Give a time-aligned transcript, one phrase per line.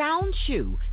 [0.00, 0.78] Sound Chew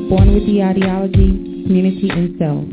[0.09, 2.65] born with the ideology, community, and self.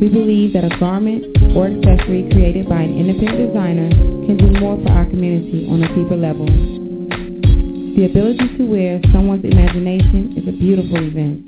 [0.00, 1.24] We believe that a garment
[1.54, 3.90] or accessory created by an independent designer
[4.26, 6.79] can do more for our community on a deeper level.
[8.00, 11.44] The ability to wear someone's imagination is a beautiful event.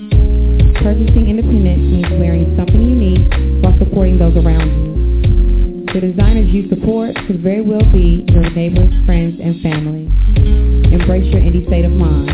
[0.84, 3.24] Purchasing independence means wearing something unique
[3.64, 5.88] while supporting those around you.
[5.94, 10.12] The designers you support could very well be your neighbors, friends, and family.
[10.92, 12.28] Embrace your indie state of mind.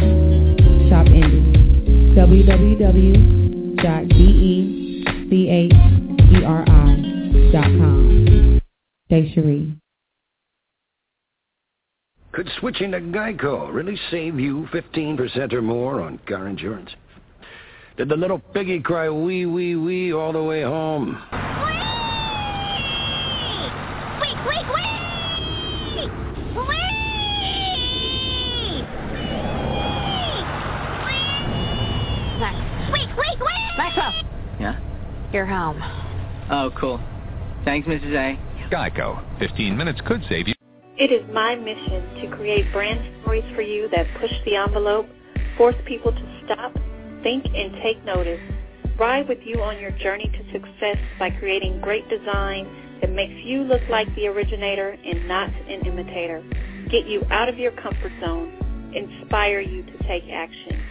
[0.91, 2.19] Shop indie.
[2.19, 2.91] www.decheri.com.
[9.33, 9.79] Cherie.
[12.33, 16.91] Could switching to Geico really save you 15% or more on car insurance?
[17.97, 21.15] Did the little piggy cry wee, wee, wee all the way home?
[24.21, 24.99] Wait, wait, wait!
[26.55, 26.89] Wait!
[32.39, 32.93] Max.
[32.93, 33.79] Wait, wait, wait!
[33.79, 34.13] Maxwell!
[34.61, 34.79] Yeah?
[35.33, 35.83] You're home.
[36.51, 37.01] Oh, cool.
[37.65, 38.15] Thanks, Mrs.
[38.15, 38.39] A.
[38.71, 39.39] Geico.
[39.41, 40.58] 15 minutes could save you.
[40.99, 45.07] It is my mission to create brand stories for you that push the envelope,
[45.57, 46.75] force people to stop,
[47.23, 48.41] think, and take notice.
[48.99, 52.67] Ride with you on your journey to success by creating great design
[53.01, 56.43] that makes you look like the originator and not an imitator.
[56.91, 58.91] Get you out of your comfort zone.
[58.93, 60.83] Inspire you to take action.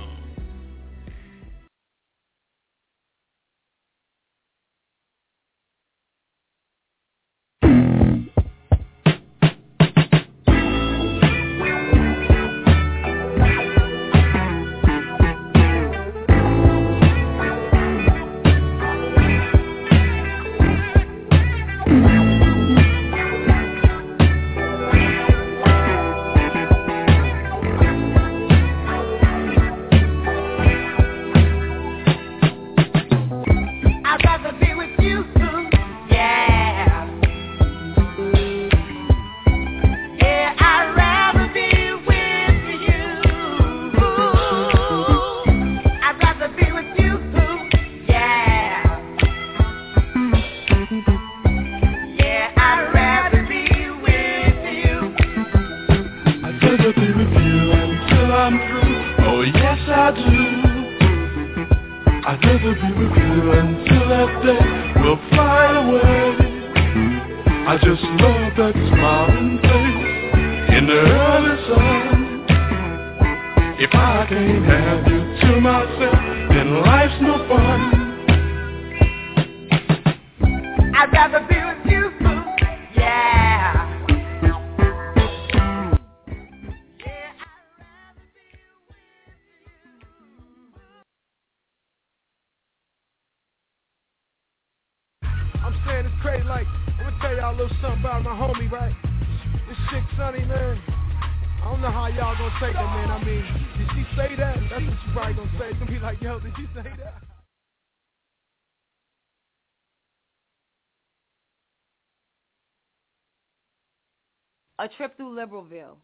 [114.80, 115.98] A trip through Liberalville.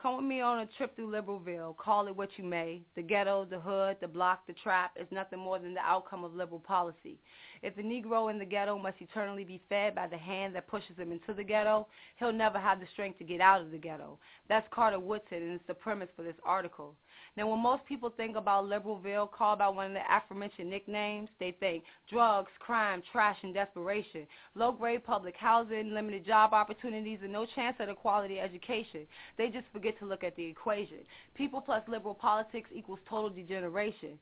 [0.00, 1.76] Come with me on a trip through Liberalville.
[1.76, 2.82] Call it what you may.
[2.94, 6.32] The ghetto, the hood, the block, the trap is nothing more than the outcome of
[6.32, 7.18] liberal policy.
[7.62, 10.96] If the Negro in the ghetto must eternally be fed by the hand that pushes
[10.96, 11.88] him into the ghetto,
[12.20, 14.20] he'll never have the strength to get out of the ghetto.
[14.48, 16.94] That's Carter Woodson, and it's the premise for this article.
[17.36, 21.52] Now, when most people think about Liberalville, called by one of the aforementioned nicknames, they
[21.60, 27.76] think drugs, crime, trash, and desperation, low-grade public housing, limited job opportunities, and no chance
[27.78, 29.06] at a quality education.
[29.38, 30.98] They just forget to look at the equation.
[31.34, 34.18] People plus liberal politics equals total degeneration.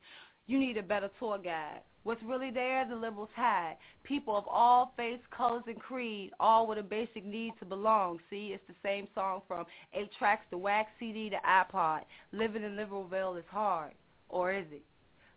[0.49, 1.83] You need a better tour guide.
[2.05, 3.75] What's really there, the liberals had.
[4.03, 8.19] People of all faiths, colors, and creed, all with a basic need to belong.
[8.31, 12.01] See, it's the same song from 8 tracks to wax CD to iPod.
[12.33, 13.93] Living in Liberalville is hard.
[14.31, 14.83] Or is it?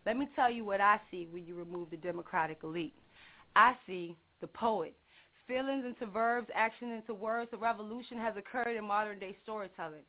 [0.05, 2.95] Let me tell you what I see when you remove the Democratic elite.
[3.55, 4.95] I see the poet.
[5.45, 7.51] Feelings into verbs, action into words.
[7.51, 10.05] A revolution has occurred in modern-day storytelling.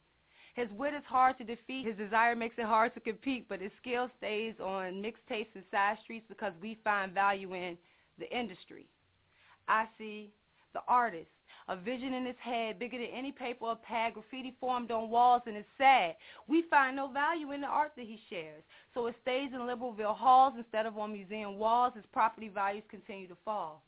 [0.55, 1.87] His wit is hard to defeat.
[1.87, 5.97] His desire makes it hard to compete, but his skill stays on mixtapes and side
[6.05, 7.79] streets because we find value in
[8.19, 8.87] the industry.
[9.69, 10.31] I see
[10.75, 11.31] the artist,
[11.69, 15.43] a vision in his head bigger than any paper or pad, graffiti formed on walls,
[15.47, 16.17] and it's sad.
[16.49, 18.63] We find no value in the art that he shares,
[18.93, 21.95] so it stays in Liberalville halls instead of on museum walls.
[21.95, 23.83] His property values continue to fall.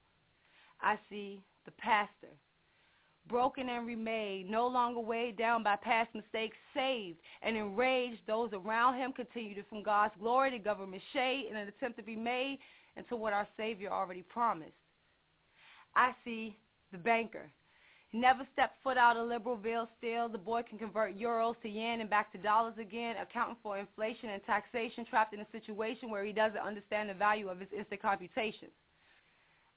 [0.81, 2.33] I see the pastor,
[3.29, 8.21] broken and remade, no longer weighed down by past mistakes, saved and enraged.
[8.27, 12.05] Those around him continue to from God's glory to government shade in an attempt to
[12.05, 12.59] be made
[12.97, 14.73] into what our Savior already promised.
[15.97, 16.57] I see
[16.93, 17.51] the banker.
[18.13, 20.29] Never stepped foot out of Liberalville still.
[20.29, 24.29] The boy can convert euros to yen and back to dollars again, accounting for inflation
[24.29, 28.01] and taxation, trapped in a situation where he doesn't understand the value of his instant
[28.01, 28.71] computations.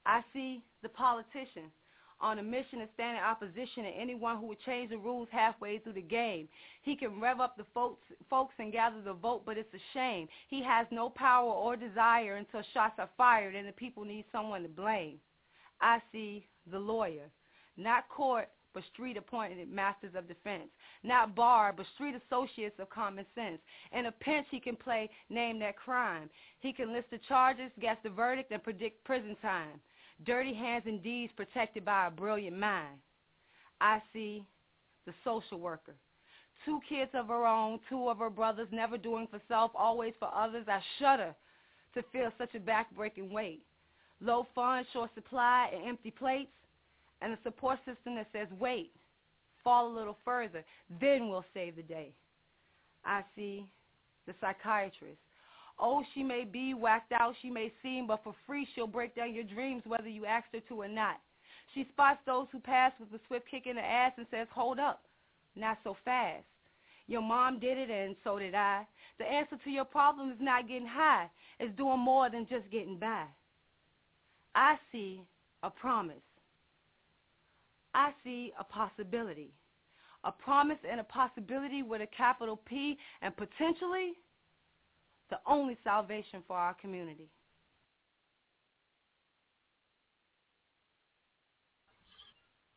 [0.06, 1.72] I see the politician
[2.20, 5.78] on a mission to stand in opposition to anyone who would change the rules halfway
[5.78, 6.48] through the game.
[6.82, 10.28] He can rev up the folks, folks and gather the vote, but it's a shame.
[10.48, 14.62] He has no power or desire until shots are fired and the people need someone
[14.62, 15.18] to blame.
[15.80, 17.30] I see the lawyer,
[17.76, 20.68] not court, but street appointed masters of defense.
[21.02, 23.58] Not bar, but street associates of common sense.
[23.92, 26.28] In a pinch, he can play name that crime.
[26.60, 29.80] He can list the charges, guess the verdict, and predict prison time
[30.26, 32.98] dirty hands and deeds protected by a brilliant mind.
[33.80, 34.44] I see
[35.06, 35.94] the social worker.
[36.64, 40.28] Two kids of her own, two of her brothers, never doing for self, always for
[40.34, 40.66] others.
[40.68, 41.34] I shudder
[41.94, 43.62] to feel such a backbreaking weight.
[44.20, 46.50] Low funds, short supply, and empty plates,
[47.22, 48.90] and a support system that says, wait,
[49.62, 50.64] fall a little further,
[51.00, 52.10] then we'll save the day.
[53.04, 53.64] I see
[54.26, 55.18] the psychiatrist.
[55.80, 59.34] Oh, she may be whacked out, she may seem, but for free she'll break down
[59.34, 61.20] your dreams whether you asked her to or not.
[61.74, 64.78] She spots those who pass with a swift kick in the ass and says, hold
[64.78, 65.02] up,
[65.54, 66.44] not so fast.
[67.06, 68.86] Your mom did it and so did I.
[69.18, 71.30] The answer to your problem is not getting high.
[71.58, 73.24] It's doing more than just getting by.
[74.54, 75.22] I see
[75.62, 76.16] a promise.
[77.94, 79.50] I see a possibility.
[80.24, 84.12] A promise and a possibility with a capital P and potentially
[85.30, 87.28] the only salvation for our community.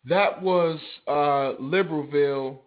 [0.06, 2.58] That was uh, Liberalville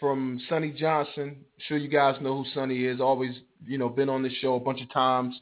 [0.00, 1.36] from Sonnie Johnson.
[1.68, 3.00] Sure you guys know who Sonnie is.
[3.00, 3.34] Always,
[3.66, 5.34] you know, been on this show a bunch of times.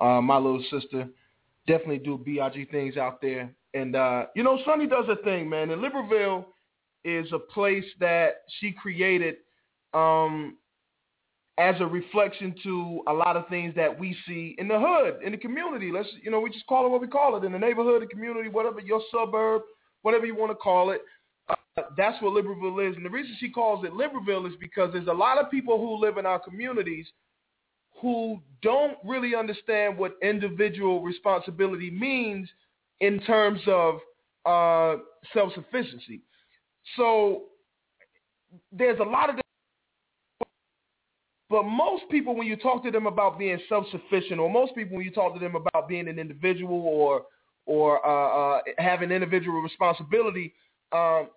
[0.00, 1.08] Uh, my little sister
[1.66, 3.54] definitely do BIG things out there.
[3.74, 5.70] And, uh, you know, Sonnie does a thing, man.
[5.70, 6.44] And Liberalville
[7.04, 9.36] is a place that she created
[9.94, 10.56] um,
[11.58, 15.32] as a reflection to a lot of things that we see in the hood, in
[15.32, 15.90] the community.
[15.92, 18.06] Let's, you know, we just call it what we call it in the neighborhood, the
[18.06, 19.62] community, whatever your suburb,
[20.00, 21.02] whatever you want to call it.
[21.48, 22.96] Uh, that's what Liberalville is.
[22.96, 26.00] And the reason she calls it Liberalville is because there's a lot of people who
[26.00, 27.06] live in our communities
[28.00, 32.48] who don't really understand what individual responsibility means
[33.00, 33.96] in terms of
[34.46, 35.00] uh,
[35.32, 36.22] self-sufficiency.
[36.96, 37.44] So
[38.72, 39.41] there's a lot of
[41.52, 45.04] but most people, when you talk to them about being self-sufficient, or most people, when
[45.04, 47.26] you talk to them about being an individual or
[47.66, 50.54] or uh, uh, having individual responsibility,
[50.92, 51.28] um,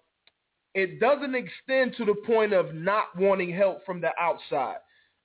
[0.74, 4.77] it doesn't extend to the point of not wanting help from the outside.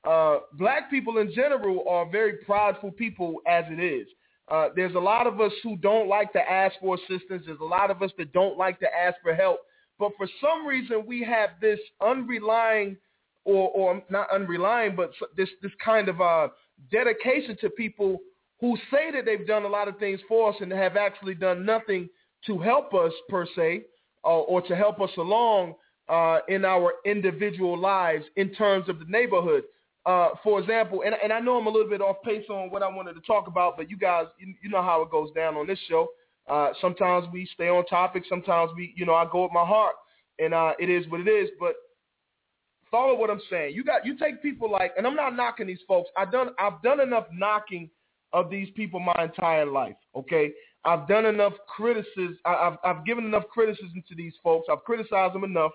[0.04, 4.08] Uh, black people in general are very prideful people as it is.
[4.48, 7.44] Uh, there's a lot of us who don't like to ask for assistance.
[7.46, 9.60] There's a lot of us that don't like to ask for help.
[10.00, 12.96] But for some reason, we have this unrelying,
[13.44, 16.48] or or not unrelying, but this this kind of uh,
[16.90, 18.18] dedication to people
[18.60, 21.64] who say that they've done a lot of things for us and have actually done
[21.64, 22.08] nothing
[22.46, 23.82] to help us per se,
[24.24, 25.74] uh, or to help us along
[26.08, 29.64] uh, in our individual lives in terms of the neighborhood.
[30.06, 32.82] Uh, for example, and, and I know I'm a little bit off pace on what
[32.82, 35.56] I wanted to talk about, but you guys, you, you know how it goes down
[35.56, 36.08] on this show.
[36.48, 38.24] Uh, sometimes we stay on topic.
[38.28, 39.94] Sometimes we, you know, I go with my heart,
[40.38, 41.50] and uh, it is what it is.
[41.60, 41.74] But
[42.90, 43.74] follow what I'm saying.
[43.74, 46.10] You got you take people like, and I'm not knocking these folks.
[46.16, 47.90] I've done I've done enough knocking
[48.32, 49.96] of these people my entire life.
[50.16, 50.52] Okay,
[50.84, 52.38] I've done enough criticism.
[52.44, 54.68] I've I've given enough criticism to these folks.
[54.70, 55.72] I've criticized them enough.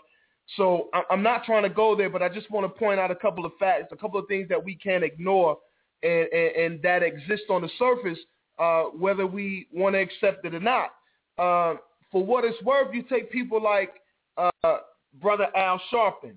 [0.58, 3.16] So I'm not trying to go there, but I just want to point out a
[3.16, 5.58] couple of facts, a couple of things that we can't ignore,
[6.04, 8.20] and and, and that exist on the surface
[8.60, 10.92] uh, whether we want to accept it or not.
[11.38, 11.76] Uh,
[12.12, 13.94] for what it's worth, you take people like
[14.38, 14.78] uh,
[15.22, 16.36] Brother Al Sharpton.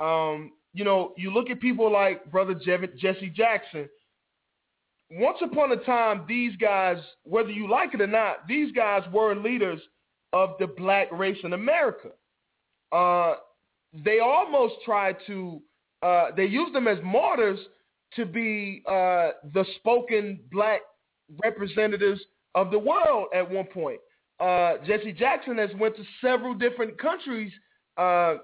[0.00, 3.88] Um, you know, you look at people like Brother Jesse Jackson.
[5.10, 9.34] Once upon a time, these guys, whether you like it or not, these guys were
[9.34, 9.80] leaders
[10.32, 12.10] of the black race in America.
[12.92, 13.34] Uh,
[14.04, 15.62] they almost tried to,
[16.02, 17.58] uh, they used them as martyrs
[18.16, 20.80] to be uh, the spoken black
[21.42, 22.20] representatives
[22.54, 23.98] of the world at one point.
[24.40, 27.50] Uh, Jesse Jackson has went to several different countries.
[27.96, 28.36] Uh,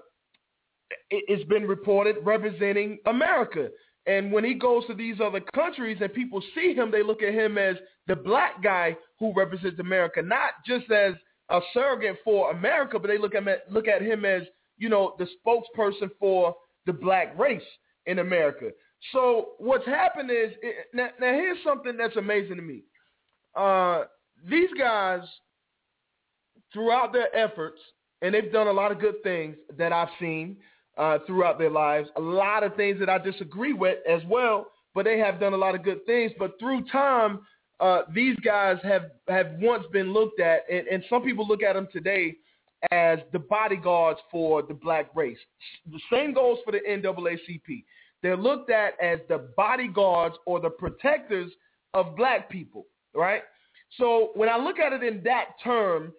[1.09, 3.69] it, has been reported representing America.
[4.07, 7.33] And when he goes to these other countries and people see him, they look at
[7.33, 7.75] him as
[8.07, 11.13] the black guy who represents America, not just as
[11.49, 14.43] a surrogate for America, but they look at look at him as
[14.77, 17.63] you know the spokesperson for the black race
[18.05, 18.69] in America.
[19.11, 22.83] So what's happened is it, now, now, here's something that's amazing to me.
[23.55, 24.03] Uh,
[24.47, 25.21] these guys,
[26.73, 27.79] throughout their efforts,
[28.21, 30.57] and they've done a lot of good things that I've seen
[30.97, 32.09] uh, throughout their lives.
[32.15, 35.57] A lot of things that I disagree with as well, but they have done a
[35.57, 36.31] lot of good things.
[36.37, 37.41] But through time,
[37.79, 41.73] uh, these guys have have once been looked at, and, and some people look at
[41.73, 42.35] them today
[42.91, 45.37] as the bodyguards for the black race.
[45.91, 47.83] The same goes for the NAACP.
[48.21, 51.51] They're looked at as the bodyguards or the protectors
[51.93, 53.43] of black people, right?
[53.97, 56.13] So when I look at it in that term,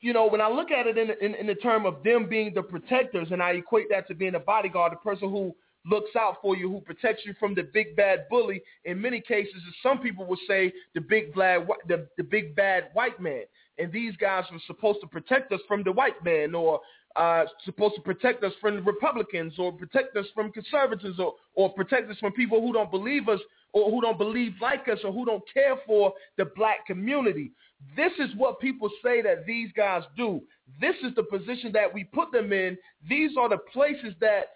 [0.00, 2.54] you know, when I look at it in, in, in the term of them being
[2.54, 6.36] the protectors, and I equate that to being a bodyguard, the person who looks out
[6.42, 8.62] for you, who protects you from the big bad bully.
[8.84, 13.20] In many cases, some people would say the big bad, the, the big bad white
[13.20, 13.42] man.
[13.78, 16.80] And these guys are supposed to protect us from the white man, or
[17.16, 22.10] uh, supposed to protect us from Republicans or protect us from conservatives or, or protect
[22.10, 23.40] us from people who don't believe us
[23.72, 27.50] or who don't believe like us or who don't care for the black community.
[27.96, 30.42] This is what people say that these guys do.
[30.80, 32.76] This is the position that we put them in.
[33.08, 34.46] These are the places that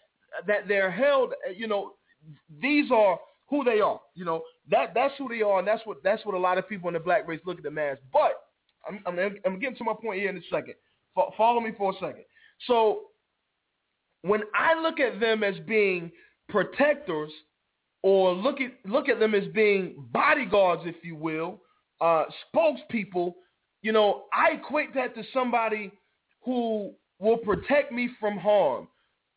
[0.47, 1.35] that they're held.
[1.55, 1.93] You know,
[2.61, 4.01] these are who they are.
[4.15, 6.69] You know, that that's who they are, and that's what that's what a lot of
[6.69, 7.99] people in the black race look at them as.
[8.13, 8.33] But
[8.89, 10.75] I'm I'm, I'm getting to my point here in a second.
[11.37, 12.25] Follow me for a second.
[12.67, 13.03] So
[14.23, 16.11] when I look at them as being
[16.49, 17.31] protectors
[18.03, 21.61] or look at look at them as being bodyguards, if you will,
[22.03, 23.35] uh, spokespeople,
[23.81, 25.91] you know, I equate that to somebody
[26.45, 28.89] who will protect me from harm.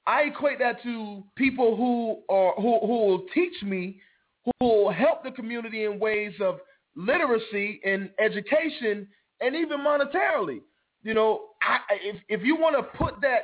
[0.07, 4.01] I equate that to people who are who, who will teach me,
[4.43, 6.59] who will help the community in ways of
[6.95, 9.07] literacy and education
[9.41, 10.59] and even monetarily
[11.05, 13.41] you know, I, if if you want to put that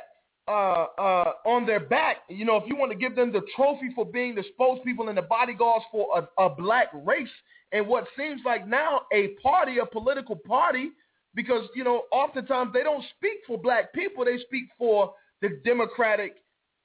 [0.48, 3.90] uh, uh, on their back, you know, if you want to give them the trophy
[3.94, 7.28] for being the spokespeople and the bodyguards for a, a black race
[7.72, 10.90] and what seems like now a party, a political party,
[11.34, 16.36] because you know, oftentimes they don't speak for black people; they speak for the Democratic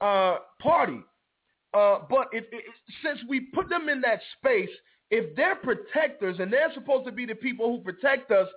[0.01, 0.99] uh, Party.
[1.73, 2.63] Uh, but if, if,
[3.03, 4.69] since we put them in that space,
[5.11, 8.47] if they're protectors and they're supposed to be the people who protect us,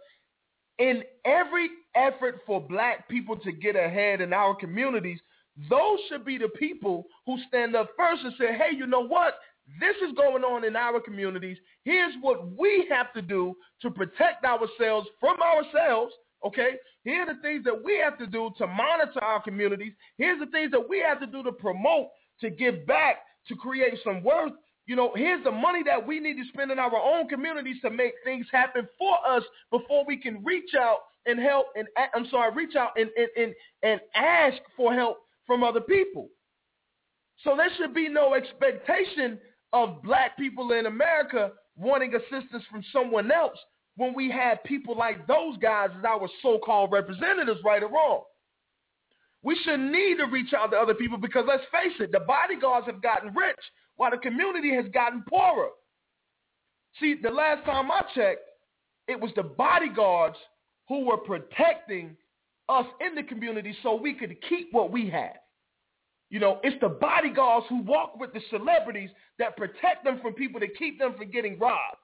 [0.81, 5.21] in every effort for black people to get ahead in our communities,
[5.69, 9.35] those should be the people who stand up first and say, hey, you know what?
[9.79, 11.59] This is going on in our communities.
[11.85, 16.15] Here's what we have to do to protect ourselves from ourselves.
[16.45, 16.71] Okay?
[17.05, 19.93] Here are the things that we have to do to monitor our communities.
[20.17, 22.09] Here's the things that we have to do to promote,
[22.41, 23.19] to give back,
[23.49, 24.53] to create some worth
[24.91, 27.91] you know, here's the money that we need to spend in our own communities to
[27.91, 32.53] make things happen for us before we can reach out and help and I'm sorry,
[32.53, 33.55] reach out and and and,
[33.85, 36.29] and ask for help from other people.
[37.45, 39.39] So there should be no expectation
[39.73, 43.59] of black people in America wanting assistance from someone else
[43.95, 48.23] when we have people like those guys as our so-called representatives, right or wrong.
[49.45, 52.87] We shouldn't need to reach out to other people because let's face it, the bodyguards
[52.87, 53.57] have gotten rich
[54.01, 55.69] while the community has gotten poorer.
[56.99, 58.41] See, the last time I checked,
[59.07, 60.37] it was the bodyguards
[60.89, 62.17] who were protecting
[62.71, 65.35] us in the community so we could keep what we had.
[66.31, 70.61] You know, it's the bodyguards who walk with the celebrities that protect them from people
[70.61, 71.99] to keep them from getting robbed.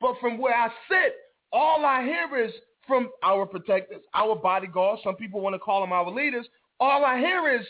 [0.00, 1.14] But from where I sit,
[1.52, 2.52] all I hear is
[2.86, 6.46] from our protectors, our bodyguards, some people want to call them our leaders,
[6.78, 7.66] all I hear is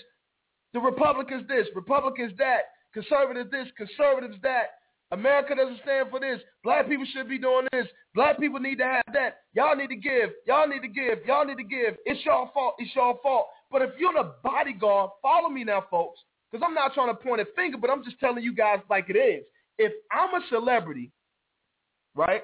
[0.74, 4.80] the Republicans this, Republicans that, conservatives this, conservatives that.
[5.12, 6.40] America doesn't stand for this.
[6.62, 7.86] Black people should be doing this.
[8.14, 9.38] Black people need to have that.
[9.54, 10.30] Y'all need to give.
[10.46, 11.18] Y'all need to give.
[11.26, 11.96] Y'all need to give.
[12.06, 12.74] It's your fault.
[12.78, 13.48] It's your fault.
[13.72, 16.20] But if you're the bodyguard, follow me now, folks,
[16.50, 19.06] because I'm not trying to point a finger, but I'm just telling you guys like
[19.08, 19.44] it is.
[19.78, 21.10] If I'm a celebrity,
[22.14, 22.42] right,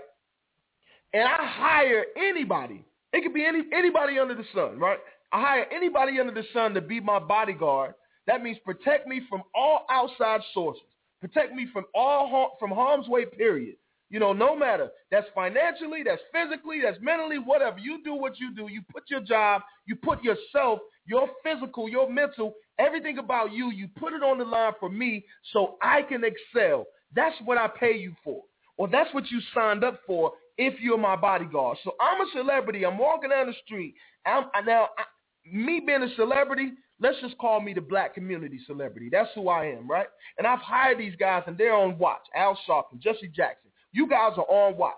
[1.13, 4.99] and I hire anybody, it could be any anybody under the sun, right?
[5.33, 7.95] I hire anybody under the sun to be my bodyguard.
[8.27, 10.83] That means protect me from all outside sources.
[11.21, 13.77] Protect me from all from harm's way, period.
[14.09, 14.91] You know, no matter.
[15.11, 17.79] That's financially, that's physically, that's mentally, whatever.
[17.79, 18.69] You do what you do.
[18.71, 23.89] You put your job, you put yourself, your physical, your mental, everything about you, you
[23.99, 26.87] put it on the line for me so I can excel.
[27.15, 28.43] That's what I pay you for.
[28.77, 31.79] Or that's what you signed up for if you're my bodyguard.
[31.83, 32.85] So I'm a celebrity.
[32.85, 33.95] I'm walking down the street.
[34.25, 35.05] I'm, now, I,
[35.51, 39.09] me being a celebrity, let's just call me the black community celebrity.
[39.11, 40.07] That's who I am, right?
[40.39, 42.23] And I've hired these guys, and they're on watch.
[42.35, 43.71] Al Sharpton, Jesse Jackson.
[43.93, 44.95] You guys are on watch.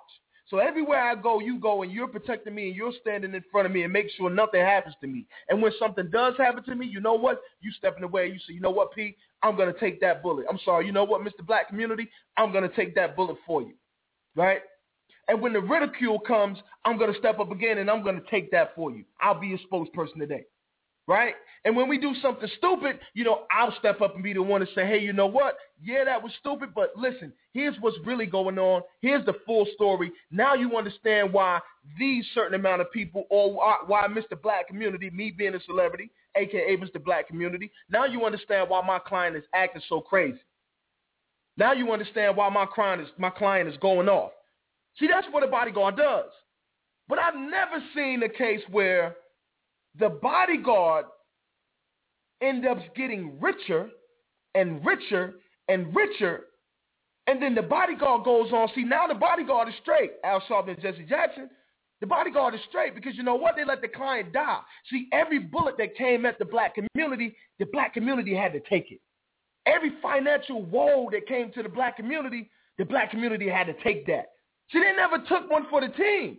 [0.49, 3.67] So everywhere I go, you go, and you're protecting me, and you're standing in front
[3.67, 5.27] of me and make sure nothing happens to me.
[5.51, 7.41] And when something does happen to me, you know what?
[7.61, 8.29] You stepping away.
[8.29, 9.17] You say, you know what, P?
[9.43, 10.47] I'm going to take that bullet.
[10.51, 10.87] I'm sorry.
[10.87, 11.47] You know what, Mr.
[11.47, 12.09] Black Community?
[12.37, 13.75] I'm going to take that bullet for you,
[14.35, 14.63] right?
[15.29, 18.31] And when the ridicule comes, I'm going to step up again and I'm going to
[18.31, 19.05] take that for you.
[19.21, 20.45] I'll be your spokesperson today.
[21.09, 21.35] Right?
[21.65, 24.61] And when we do something stupid, you know, I'll step up and be the one
[24.61, 25.57] to say, hey, you know what?
[25.83, 28.83] Yeah, that was stupid, but listen, here's what's really going on.
[29.01, 30.13] Here's the full story.
[30.31, 31.61] Now you understand why
[31.99, 33.55] these certain amount of people or
[33.87, 34.41] why Mr.
[34.41, 37.03] Black community, me being a celebrity, aka Mr.
[37.03, 40.41] Black community, now you understand why my client is acting so crazy.
[41.57, 44.31] Now you understand why my client is my client is going off.
[44.99, 46.31] See, that's what a bodyguard does.
[47.09, 49.17] But I've never seen a case where
[49.99, 51.07] the bodyguard
[52.41, 53.89] ends up getting richer
[54.55, 55.35] and richer
[55.69, 56.45] and richer,
[57.27, 58.69] and then the bodyguard goes on.
[58.75, 60.13] See, now the bodyguard is straight.
[60.25, 61.51] Al Sharpton and Jesse Jackson.
[62.01, 63.57] The bodyguard is straight because you know what?
[63.57, 64.61] They let the client die.
[64.89, 68.93] See, every bullet that came at the black community, the black community had to take
[68.93, 69.01] it.
[69.67, 74.07] Every financial woe that came to the black community, the black community had to take
[74.07, 74.27] that.
[74.71, 76.39] See, they never took one for the team.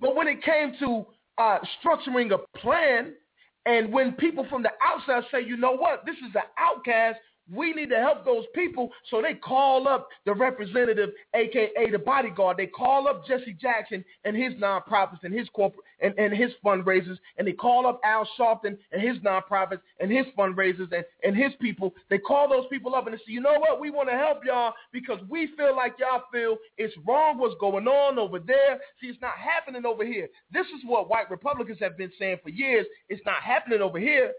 [0.00, 1.06] But when it came to
[1.38, 3.14] uh, structuring a plan,
[3.66, 7.18] and when people from the outside say, you know what, this is an outcast,
[7.52, 8.90] we need to help those people.
[9.10, 12.56] So they call up the representative, aka the bodyguard.
[12.56, 17.18] They call up Jesse Jackson and his nonprofits and his corporate and, and his fundraisers.
[17.36, 21.52] And they call up Al Sharpton and his nonprofits and his fundraisers and, and his
[21.60, 21.94] people.
[22.08, 23.80] They call those people up and they say, you know what?
[23.80, 27.86] We want to help y'all because we feel like y'all feel it's wrong what's going
[27.86, 28.78] on over there.
[29.00, 30.28] See, it's not happening over here.
[30.50, 32.86] This is what white Republicans have been saying for years.
[33.08, 34.32] It's not happening over here.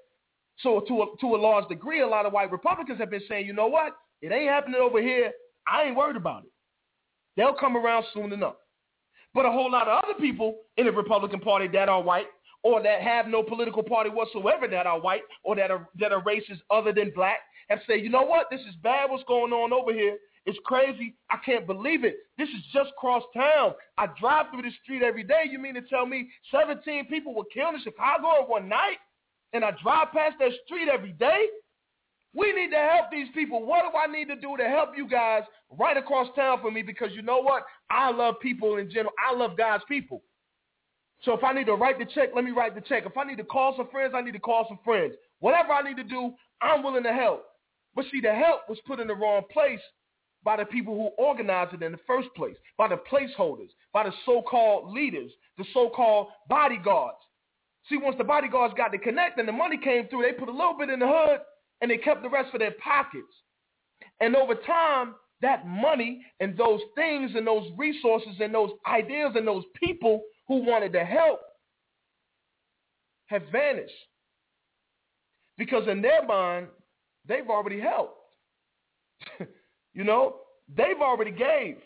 [0.59, 3.45] So to a, to a large degree, a lot of white Republicans have been saying,
[3.45, 3.93] you know what?
[4.21, 5.31] It ain't happening over here.
[5.67, 6.51] I ain't worried about it.
[7.35, 8.55] They'll come around soon enough.
[9.33, 12.27] But a whole lot of other people in the Republican Party that are white
[12.63, 16.23] or that have no political party whatsoever that are white or that are that are
[16.23, 17.39] races other than black
[17.69, 18.47] have said, you know what?
[18.51, 20.17] This is bad what's going on over here.
[20.45, 21.15] It's crazy.
[21.31, 22.17] I can't believe it.
[22.37, 23.73] This is just cross town.
[23.97, 25.45] I drive through the street every day.
[25.49, 28.97] You mean to tell me 17 people were killed in Chicago in one night?
[29.55, 31.45] And I drive past that street every day.
[32.33, 33.65] We need to help these people.
[33.65, 36.81] What do I need to do to help you guys right across town for me?
[36.81, 37.63] Because you know what?
[37.89, 39.13] I love people in general.
[39.17, 40.21] I love God's people.
[41.21, 43.05] So if I need to write the check, let me write the check.
[43.05, 45.13] If I need to call some friends, I need to call some friends.
[45.39, 47.45] Whatever I need to do, I'm willing to help.
[47.95, 49.79] But see, the help was put in the wrong place
[50.43, 54.11] by the people who organized it in the first place, by the placeholders, by the
[54.25, 57.17] so-called leaders, the so-called bodyguards.
[57.89, 60.51] See, once the bodyguards got to connect and the money came through, they put a
[60.51, 61.39] little bit in the hood
[61.81, 63.23] and they kept the rest for their pockets.
[64.21, 69.47] And over time, that money and those things and those resources and those ideas and
[69.47, 71.39] those people who wanted to help
[73.27, 73.93] have vanished.
[75.57, 76.67] Because in their mind,
[77.27, 78.17] they've already helped.
[79.93, 80.37] you know,
[80.75, 81.77] they've already gave.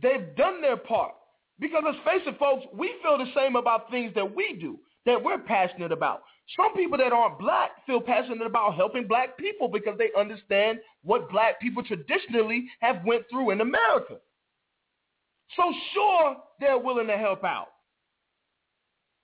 [0.00, 1.14] They've done their part.
[1.60, 4.78] Because let's face it, folks, we feel the same about things that we do.
[5.06, 6.22] that we're passionate about.
[6.56, 11.30] Some people that aren't black feel passionate about helping black people because they understand what
[11.30, 14.16] black people traditionally have went through in America.
[15.56, 17.68] So sure, they're willing to help out.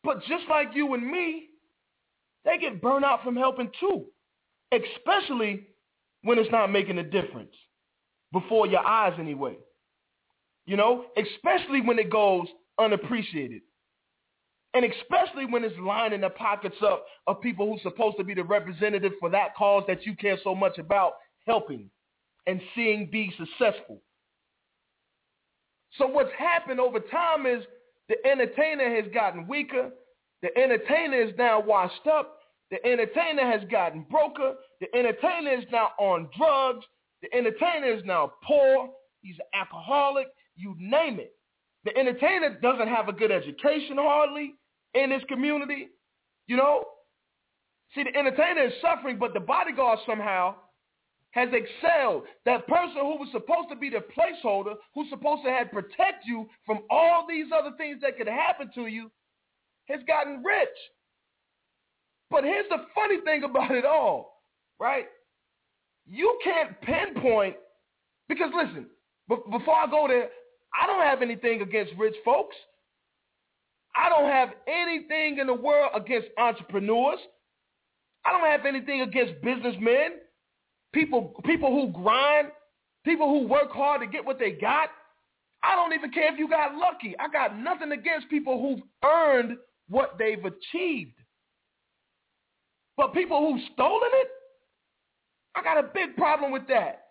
[0.03, 1.49] But just like you and me,
[2.45, 4.07] they get burnt out from helping too,
[4.73, 5.67] especially
[6.23, 7.55] when it's not making a difference
[8.33, 9.57] before your eyes anyway.
[10.67, 12.47] You know, especially when it goes
[12.79, 13.63] unappreciated.
[14.75, 18.45] And especially when it's lining the pockets up of people who's supposed to be the
[18.45, 21.15] representative for that cause that you care so much about
[21.47, 21.89] helping
[22.47, 24.03] and seeing be successful.
[25.99, 27.65] So what's happened over time is
[28.09, 29.91] the entertainer has gotten weaker.
[30.43, 32.41] The entertainer is now washed up.
[32.71, 34.55] The entertainer has gotten broker.
[34.81, 36.85] The entertainer is now on drugs.
[37.23, 38.91] The entertainer is now poor.
[39.23, 40.27] He's an alcoholic.
[40.57, 41.33] You name it.
[41.85, 44.55] The entertainer doesn't have a good education hardly
[44.95, 45.89] in this community.
[46.47, 46.85] You know?
[47.95, 50.57] See, the entertainer is suffering, but the bodyguard somehow
[51.31, 52.25] has excelled.
[52.45, 56.49] That person who was supposed to be the placeholder, who's supposed to have protect you
[56.65, 59.11] from all these other things that could happen to you,
[59.89, 60.69] has gotten rich.
[62.31, 64.43] But here's the funny thing about it all,
[64.81, 65.07] right?
[66.07, 67.57] You can't pinpoint,
[68.29, 68.87] because listen,
[69.29, 70.29] before I go there,
[70.81, 72.57] I don't have anything against rich folks.
[73.95, 77.19] I don't have anything in the world against entrepreneurs.
[78.25, 80.21] I don't have anything against businessmen
[80.97, 82.49] people people who grind,
[83.05, 84.89] people who work hard to get what they got.
[85.63, 87.15] I don't even care if you got lucky.
[87.19, 89.59] I got nothing against people who've earned
[89.89, 91.19] what they've achieved.
[92.97, 94.29] But people who've stolen it,
[95.55, 97.06] I got a big problem with that.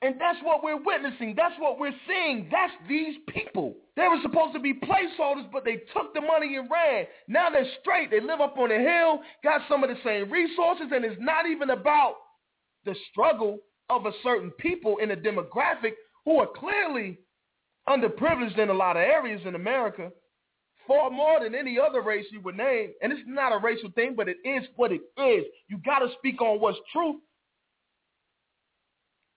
[0.00, 1.34] And that's what we're witnessing.
[1.36, 2.48] That's what we're seeing.
[2.52, 3.74] That's these people.
[3.96, 7.06] They were supposed to be placeholders, but they took the money and ran.
[7.26, 8.10] Now they're straight.
[8.10, 11.46] They live up on a hill, got some of the same resources, and it's not
[11.48, 12.14] even about
[12.84, 13.58] the struggle
[13.90, 17.18] of a certain people in a demographic who are clearly
[17.88, 20.10] underprivileged in a lot of areas in America,
[20.86, 22.92] far more than any other race you would name.
[23.02, 25.44] And it's not a racial thing, but it is what it is.
[25.68, 27.20] You got to speak on what's true.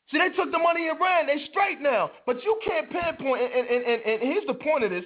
[0.09, 1.27] See, they took the money and ran.
[1.27, 2.11] They straight now.
[2.25, 5.05] But you can't pinpoint, and, and, and, and here's the point of this.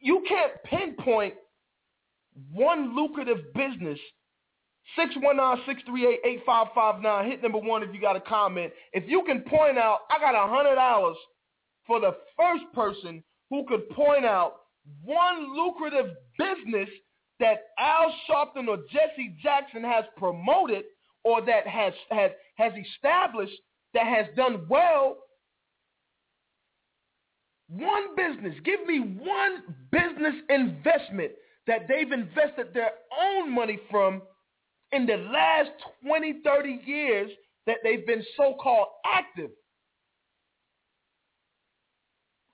[0.00, 1.34] You can't pinpoint
[2.52, 3.98] one lucrative business
[4.98, 7.30] 619-638-8559.
[7.30, 8.72] Hit number one if you got a comment.
[8.92, 11.16] If you can point out, I got a hundred hours
[11.86, 14.54] for the first person who could point out
[15.04, 16.88] one lucrative business
[17.40, 20.84] that Al Sharpton or Jesse Jackson has promoted
[21.24, 23.58] or that has has has established
[23.94, 25.16] that has done well.
[27.68, 28.54] One business.
[28.64, 31.32] Give me one business investment
[31.66, 34.22] that they've invested their own money from
[34.92, 35.70] in the last
[36.06, 37.30] 20, 30 years
[37.66, 39.50] that they've been so-called active.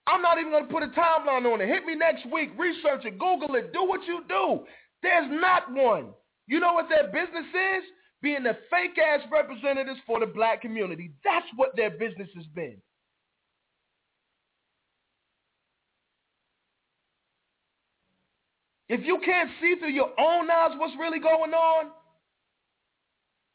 [0.06, 1.68] I'm not even going to put a timeline on it.
[1.68, 2.50] Hit me next week.
[2.56, 3.18] Research it.
[3.18, 3.72] Google it.
[3.72, 4.60] Do what you do.
[5.02, 6.08] There's not one.
[6.46, 7.84] You know what their business is?
[8.20, 11.12] Being the fake-ass representatives for the black community.
[11.24, 12.76] That's what their business has been.
[18.88, 21.90] If you can't see through your own eyes what's really going on,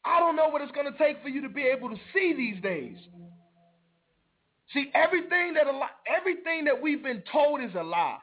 [0.04, 2.34] I don't know what it's going to take for you to be able to see
[2.36, 2.96] these days.
[4.72, 5.66] See, everything that
[6.06, 8.18] everything that we've been told is a lie.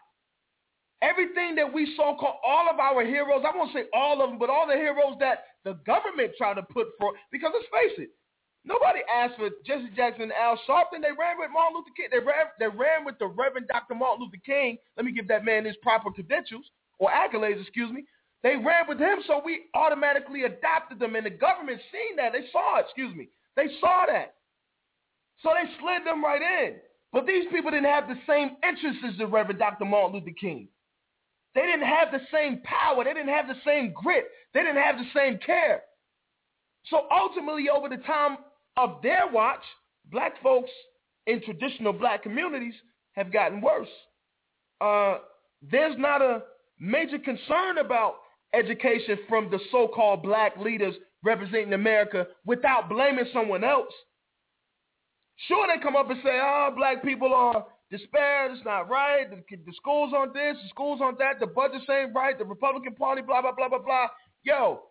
[1.01, 4.49] Everything that we so-called, all of our heroes, I won't say all of them, but
[4.49, 8.09] all the heroes that the government tried to put for, because let's face it,
[8.65, 11.01] nobody asked for Jesse Jackson and Al Sharpton.
[11.01, 12.09] They ran with Martin Luther King.
[12.11, 13.95] They ran, they ran with the Reverend Dr.
[13.95, 14.77] Martin Luther King.
[14.97, 16.65] Let me give that man his proper credentials,
[16.99, 18.05] or accolades, excuse me.
[18.43, 22.33] They ran with him, so we automatically adopted them, and the government seen that.
[22.33, 23.29] They saw it, excuse me.
[23.55, 24.35] They saw that.
[25.43, 26.75] So they slid them right in.
[27.13, 29.85] But these people didn't have the same interests as the Reverend Dr.
[29.85, 30.67] Martin Luther King.
[31.53, 33.03] They didn't have the same power.
[33.03, 34.25] They didn't have the same grit.
[34.53, 35.81] They didn't have the same care.
[36.87, 38.37] So ultimately, over the time
[38.77, 39.61] of their watch,
[40.11, 40.71] black folks
[41.27, 42.73] in traditional black communities
[43.13, 43.89] have gotten worse.
[44.79, 45.17] Uh,
[45.69, 46.43] there's not a
[46.79, 48.15] major concern about
[48.53, 53.93] education from the so-called black leaders representing America without blaming someone else.
[55.47, 59.57] Sure, they come up and say, oh, black people are despaired, it's not right, the,
[59.57, 63.21] the school's on this, the school's on that, the budget's ain't right, the Republican Party,
[63.21, 64.07] blah, blah, blah, blah, blah.
[64.43, 64.83] Yo,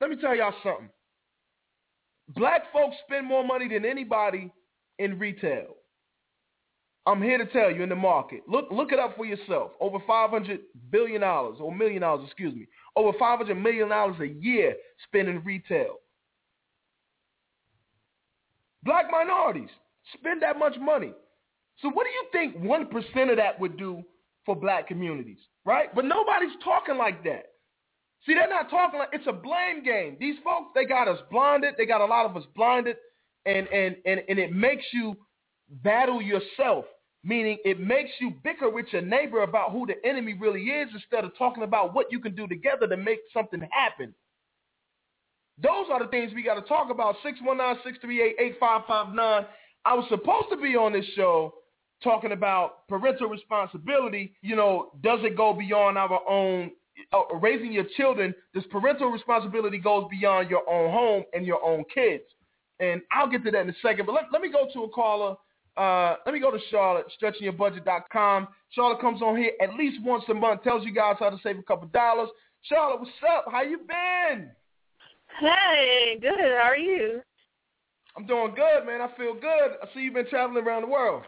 [0.00, 0.88] let me tell y'all something.
[2.28, 4.50] Black folks spend more money than anybody
[4.98, 5.76] in retail.
[7.06, 8.42] I'm here to tell you in the market.
[8.48, 9.70] Look look it up for yourself.
[9.80, 10.58] Over 500
[10.90, 12.66] billion dollars or million dollars, excuse me.
[12.96, 14.74] Over 500 million dollars a year
[15.06, 15.98] spent in retail.
[18.82, 19.68] Black minorities
[20.14, 21.12] spend that much money.
[21.82, 24.02] So what do you think 1% of that would do
[24.44, 25.94] for black communities, right?
[25.94, 27.46] But nobody's talking like that.
[28.24, 30.16] See, they're not talking like it's a blame game.
[30.18, 31.74] These folks, they got us blinded.
[31.78, 32.96] They got a lot of us blinded,
[33.44, 35.16] and and and and it makes you
[35.68, 36.86] battle yourself.
[37.22, 41.24] Meaning, it makes you bicker with your neighbor about who the enemy really is instead
[41.24, 44.14] of talking about what you can do together to make something happen.
[45.60, 47.16] Those are the things we got to talk about.
[47.24, 49.46] 619-638-8559.
[49.84, 51.52] I was supposed to be on this show
[52.02, 54.34] talking about parental responsibility.
[54.42, 56.70] You know, does it go beyond our own
[57.12, 61.84] uh, raising your children, this parental responsibility goes beyond your own home and your own
[61.92, 62.24] kids.
[62.80, 64.06] And I'll get to that in a second.
[64.06, 65.36] But let, let me go to a caller.
[65.76, 68.48] Uh, let me go to Charlotte, stretchingyourbudget.com.
[68.70, 71.58] Charlotte comes on here at least once a month, tells you guys how to save
[71.58, 72.28] a couple dollars.
[72.62, 73.44] Charlotte, what's up?
[73.50, 74.50] How you been?
[75.38, 76.38] Hey, good.
[76.38, 77.20] How are you?
[78.16, 79.02] I'm doing good, man.
[79.02, 79.76] I feel good.
[79.82, 81.24] I see you've been traveling around the world.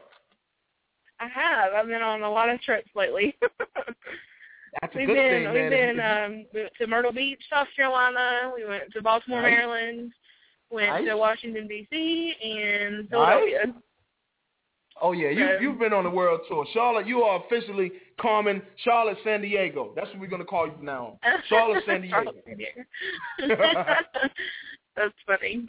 [1.20, 1.72] I have.
[1.72, 3.34] I've been on a lot of trips lately.
[4.80, 5.96] That's a we've good been thing, we've man.
[5.96, 8.52] been um we went to Myrtle Beach, South Carolina.
[8.54, 9.50] We went to Baltimore, Nice.
[9.56, 10.12] Maryland.
[10.70, 11.06] Went Nice.
[11.06, 12.34] to Washington D.C.
[12.42, 13.74] and Philadelphia.
[15.00, 17.06] Oh yeah, you So- you've been on the world tour, Charlotte.
[17.06, 19.92] You are officially Carmen Charlotte San Diego.
[19.96, 21.18] That's what we're gonna call you now.
[21.48, 22.16] Charlotte San Diego.
[22.16, 22.84] Charlotte, San Diego.
[24.96, 25.64] That's funny.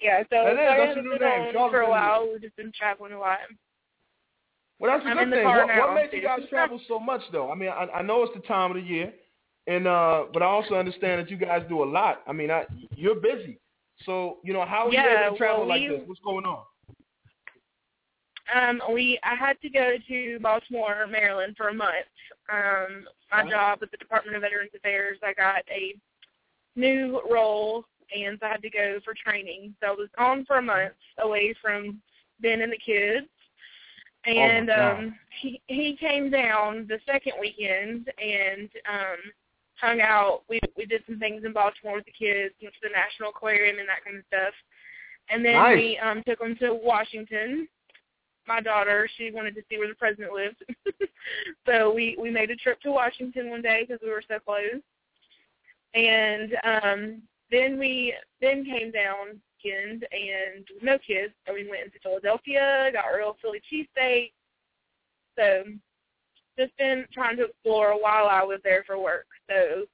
[0.00, 2.28] Yeah, so, That is, so that's haven't your new been name, Charlotte for a while.
[2.30, 3.38] We've just been traveling a lot.
[4.78, 5.44] Well, that's a I'm good thing.
[5.44, 7.50] What, what made you guys travel so much, though?
[7.50, 9.12] I mean, I, I know it's the time of the year,
[9.66, 12.22] and uh, but I also understand that you guys do a lot.
[12.26, 12.64] I mean, I,
[12.94, 13.58] you're busy,
[14.04, 16.02] so you know how are you Yeah, able to travel well, like we- this?
[16.06, 16.62] What's going on?
[18.54, 22.06] Um, we I had to go to Baltimore, Maryland for a month.
[22.50, 23.50] Um, my Wow.
[23.50, 25.94] job with the Department of Veterans Affairs, I got a
[26.74, 27.84] new role,
[28.16, 29.74] and so I had to go for training.
[29.82, 32.00] So I was gone for a month, away from
[32.40, 33.26] Ben and the kids.
[34.26, 34.98] And God.
[34.98, 39.16] um, he he came down the second weekend and um,
[39.80, 40.42] hung out.
[40.48, 43.78] We we did some things in Baltimore with the kids, went to the National Aquarium
[43.78, 44.54] and that kind of stuff.
[45.30, 45.76] And then Nice.
[45.76, 47.68] we um, took them to Washington
[48.48, 50.64] my daughter she wanted to see where the president lived
[51.66, 54.82] so we we made a trip to washington one day because we were so close
[55.94, 61.98] and um then we then came down weekend and no kids so we went into
[62.02, 64.32] philadelphia got real philly cheesesteak
[65.36, 65.64] so
[66.58, 69.84] just been trying to explore while i was there for work so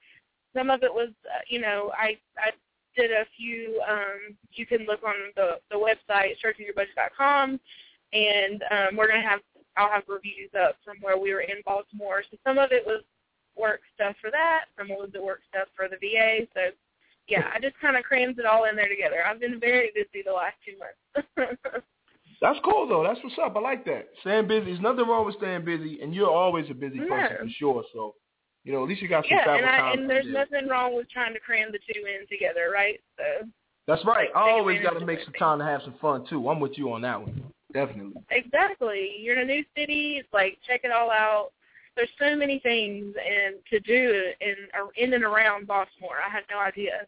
[0.54, 2.50] some of it was uh, you know i i
[2.96, 7.58] did a few um you can look on the the website stretchingyourbudget.com
[8.12, 9.40] and um, we're gonna have
[9.76, 12.22] I'll have reviews up from where we were in Baltimore.
[12.30, 13.02] So some of it was
[13.56, 16.46] work stuff for that, some of it was the work stuff for the VA.
[16.54, 16.70] So
[17.28, 19.24] yeah, I just kind of crammed it all in there together.
[19.26, 21.56] I've been very busy the last two months.
[22.40, 23.02] That's cool though.
[23.02, 23.56] That's what's up.
[23.56, 24.08] I like that.
[24.20, 24.66] Staying busy.
[24.66, 27.44] There's nothing wrong with staying busy, and you're always a busy person No.
[27.44, 27.84] for sure.
[27.94, 28.14] So,
[28.64, 29.98] you know, at least you got some yeah, travel and I, time.
[30.00, 30.44] and there's Yeah.
[30.44, 33.00] nothing wrong with trying to cram the two in together, right?
[33.16, 33.48] So
[33.86, 34.28] That's right.
[34.34, 36.48] I always got to make some time to have some fun too.
[36.48, 37.50] I'm with you on that one.
[37.72, 38.22] Definitely.
[38.30, 39.16] Exactly.
[39.20, 40.16] You're in a new city.
[40.18, 41.48] It's like check it all out.
[41.96, 44.54] There's so many things and to do in
[44.96, 46.16] in and around Baltimore.
[46.24, 47.06] I had no idea.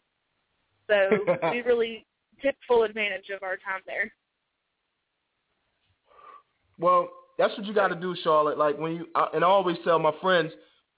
[0.89, 2.07] So we really
[2.43, 4.13] took full advantage of our time there.
[6.79, 8.59] Well, that's what you got to do, Charlotte.
[8.59, 10.53] Like when you, I, and I always tell my friends,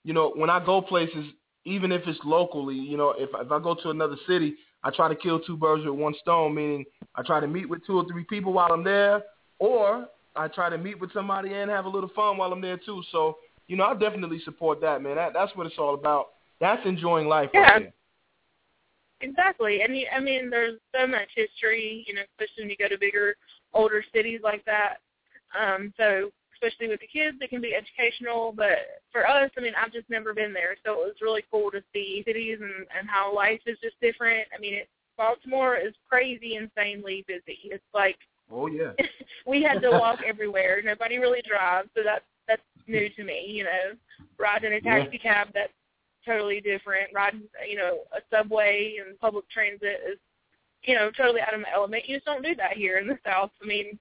[0.05, 1.27] you know, when I go places,
[1.64, 5.09] even if it's locally, you know, if if I go to another city, I try
[5.09, 6.55] to kill two birds with one stone.
[6.55, 9.22] Meaning, I try to meet with two or three people while I'm there,
[9.59, 12.79] or I try to meet with somebody and have a little fun while I'm there
[12.79, 13.03] too.
[13.11, 15.16] So, you know, I definitely support that, man.
[15.16, 16.29] That that's what it's all about.
[16.61, 17.61] That's enjoying life Yeah.
[17.61, 17.92] right there.
[19.20, 19.83] Exactly.
[19.83, 23.35] And I mean, there's so much history, you know, especially when you go to bigger,
[23.74, 24.98] older cities like that.
[25.59, 28.52] Um, so especially with the kids, it can be educational.
[28.57, 31.70] But for us, I mean, I've just never been there, so it was really cool
[31.70, 34.46] to see cities and and how life is just different.
[34.57, 37.59] I mean, it, Baltimore is crazy, insanely busy.
[37.64, 38.18] It's like
[38.50, 38.92] Oh yeah.
[39.46, 40.81] we had to walk everywhere.
[40.85, 43.44] Nobody really drives, so that's that's new to me.
[43.46, 43.92] You know,
[44.38, 45.72] riding a taxi cab that's
[46.29, 47.09] totally different.
[47.14, 50.19] Riding, you know, a subway and public transit is,
[50.85, 52.09] you know, totally out of my element.
[52.09, 53.51] You just don't do that here in the South.
[53.62, 53.99] I mean,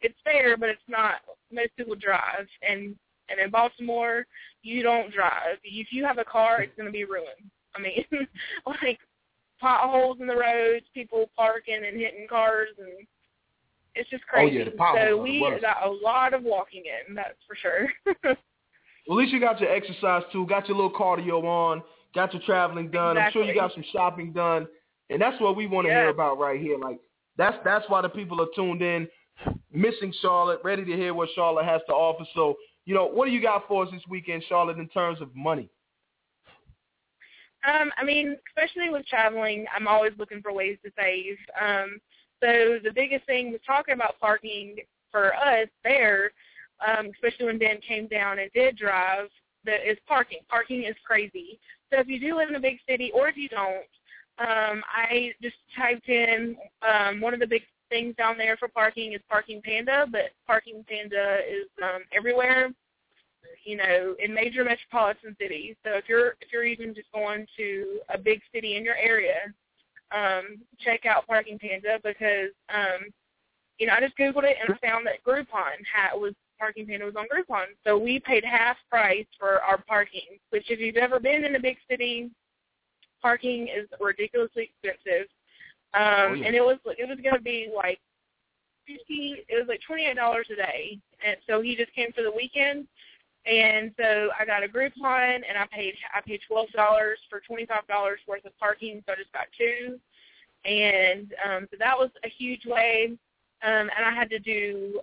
[0.00, 1.16] it's fair, but it's not.
[1.52, 2.94] Most people drive, and
[3.28, 4.26] and in Baltimore,
[4.62, 5.58] you don't drive.
[5.62, 7.50] If you have a car, it's going to be ruined.
[7.74, 8.04] I mean,
[8.66, 8.98] like
[9.60, 13.06] potholes in the roads, people parking and hitting cars, and
[13.94, 14.56] It's just crazy.
[14.56, 17.14] Oh, yeah, the potholes so we got a lot of walking in.
[17.14, 18.36] That's for sure.
[19.08, 21.82] Well, at least you got your exercise too, got your little cardio on,
[22.14, 23.16] got your traveling done.
[23.16, 24.68] I'm sure you got some shopping done,
[25.08, 26.02] and that's what we want to Yeah.
[26.02, 26.76] hear about right here.
[26.78, 27.00] Like
[27.38, 29.08] that's that's why the people are tuned in,
[29.72, 32.26] missing Charlotte, ready to hear what Charlotte has to offer.
[32.34, 35.34] So, you know, what do you got for us this weekend, Charlotte, in terms of
[35.34, 35.70] money?
[37.66, 41.36] Um, I mean, especially with traveling, I'm always looking for ways to save.
[41.60, 41.98] Um,
[42.42, 44.76] so the biggest thing was talking about parking
[45.10, 46.30] for us there,
[46.86, 49.28] um, especially when Ben came down and did drive,
[49.64, 50.38] that is parking.
[50.48, 51.58] Parking is crazy.
[51.92, 53.86] So if you do live in a big city, or if you don't,
[54.38, 59.14] um, I just typed in um, one of the big things down there for parking
[59.14, 62.70] is Parking Panda, but Parking Panda is um, everywhere
[63.64, 65.76] you know, in major metropolitan cities.
[65.84, 69.52] So if you're if you're even just going to a big city in your area,
[70.12, 73.10] um, check out Parking Panda because um,
[73.78, 77.04] you know I just googled it and I found that Groupon had was Parking Panda
[77.06, 77.66] was on Groupon.
[77.84, 81.60] So we paid half price for our parking, which if you've ever been in a
[81.60, 82.30] big city,
[83.22, 85.28] parking is ridiculously expensive.
[85.94, 86.46] Um, Oh, yeah.
[86.46, 88.00] and it was it was gonna be like
[88.86, 90.98] fifty it was like twenty eight dollars a day.
[91.24, 92.86] And so he just came for the weekend
[93.46, 97.64] and so I got a Groupon, and I paid I paid twelve dollars for twenty
[97.66, 99.98] five dollars worth of parking, so I just got two,
[100.64, 103.12] and um, so that was a huge way.
[103.62, 105.00] Um, and I had to do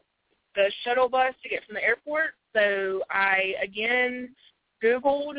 [0.56, 4.36] the shuttle bus to get from the airport, so I again
[4.84, 5.38] Googled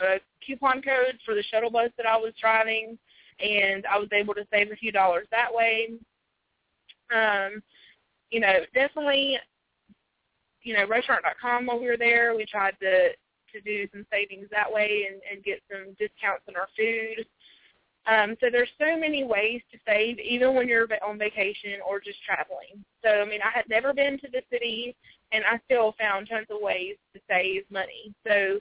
[0.00, 2.98] a coupon code for the shuttle bus that I was driving,
[3.40, 5.92] and I was able to save a few dollars that way.
[7.14, 7.62] Um,
[8.30, 9.38] you know, definitely
[10.62, 12.34] you know, restaurant.com while we were there.
[12.36, 13.10] We tried to
[13.54, 17.24] to do some savings that way and, and get some discounts on our food.
[18.10, 22.18] Um, so there's so many ways to save, even when you're on vacation or just
[22.24, 22.82] traveling.
[23.04, 24.96] So I mean, I had never been to the city,
[25.30, 28.14] and I still found tons of ways to save money.
[28.26, 28.60] So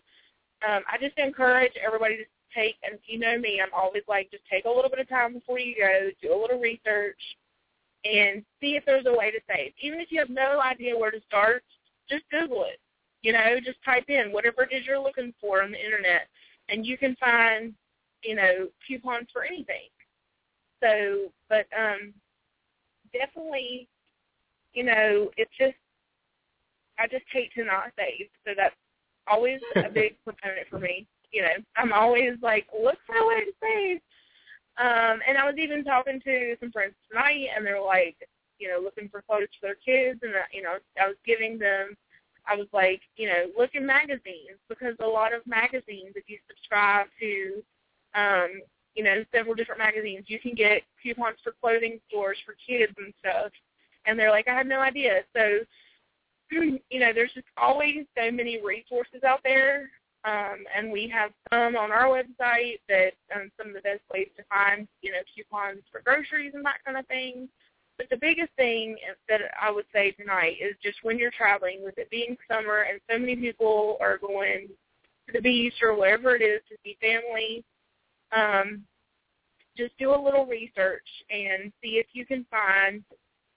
[0.68, 4.44] um, I just encourage everybody to take, and you know me, I'm always like, just
[4.52, 7.20] take a little bit of time before you go, do a little research,
[8.04, 9.72] and see if there's a way to save.
[9.82, 11.64] Even if you have no idea where to start,
[12.10, 12.80] just Google it.
[13.22, 16.28] You know, just type in whatever it is you're looking for on the internet,
[16.70, 17.74] and you can find,
[18.28, 19.88] you know, coupons for anything.
[20.84, 22.14] So, but um,
[23.14, 23.88] definitely,
[24.74, 25.78] you know, it's just
[27.00, 28.28] I just hate to not save.
[28.46, 28.76] So that's
[29.28, 31.08] always a big component for me.
[31.32, 33.98] You know, I'm always like, look for a way to save.
[34.78, 38.18] Um, and I was even talking to some friends tonight, and they're like,
[38.60, 41.96] you know, looking for clothes for their kids, and you know, I was giving them.
[42.46, 46.38] I was like, you know, look in magazines because a lot of magazines, if you
[46.48, 47.62] subscribe to,
[48.16, 48.62] um,
[48.96, 53.14] you know, several different magazines, you can get coupons for clothing stores for kids and
[53.20, 53.52] stuff.
[54.06, 55.22] And they're like, I had no idea.
[55.36, 55.60] So,
[56.52, 59.92] you know, there's just always so many resources out there.
[60.26, 64.28] Um, and we have some on our website that um, some of the best ways
[64.36, 67.48] to find, you know, coupons for groceries and that kind of thing.
[67.98, 68.98] But the biggest thing
[69.30, 73.00] that I would say tonight is just when you're traveling, with it being summer and
[73.10, 74.68] so many people are going
[75.28, 77.64] to the beach or wherever it is to see family,
[78.32, 78.84] um,
[79.78, 83.04] just do a little research and see if you can find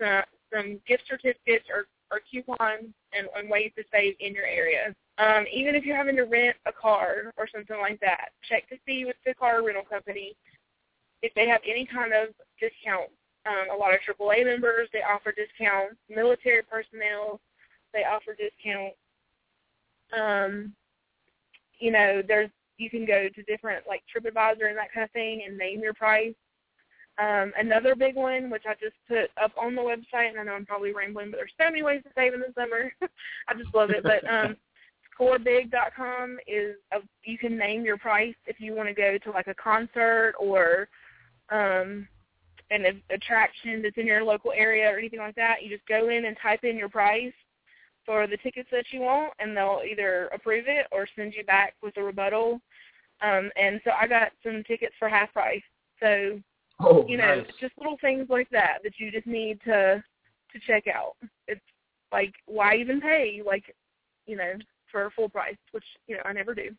[0.00, 4.94] some, some gift certificates or, or coupons and, and ways to save in your area.
[5.18, 8.76] Um, even if you're having to rent a car or something like that, check to
[8.86, 10.34] see with the car rental company
[11.22, 12.28] if they have any kind of
[12.58, 13.10] discount
[13.46, 15.96] um, a lot of AAA members, they offer discounts.
[16.08, 17.40] Military personnel,
[17.92, 18.96] they offer discounts.
[20.16, 20.74] Um,
[21.78, 25.42] you know, there's you can go to different like TripAdvisor and that kind of thing
[25.46, 26.34] and name your price.
[27.18, 30.52] Um, another big one, which I just put up on the website, and I know
[30.52, 32.90] I'm probably rambling, but there's so many ways to save in the summer.
[33.48, 34.02] I just love it.
[34.02, 34.56] But um,
[35.20, 39.48] scorebig.com is a, you can name your price if you want to go to like
[39.48, 40.88] a concert or
[41.50, 42.08] um,
[42.70, 45.62] an attraction that's in your local area or anything like that.
[45.62, 47.34] You just go in and type in your price
[48.06, 51.74] for the tickets that you want, and they'll either approve it or send you back
[51.82, 52.60] with a rebuttal.
[53.22, 55.62] Um, and so I got some tickets for half price.
[56.00, 56.40] So
[56.82, 57.46] Oh, you know, nice.
[57.60, 60.02] just little things like that that you just need to
[60.52, 61.14] to check out.
[61.46, 61.60] It's
[62.10, 63.74] like why even pay like
[64.26, 64.52] you know
[64.90, 66.70] for full price, which you know I never do.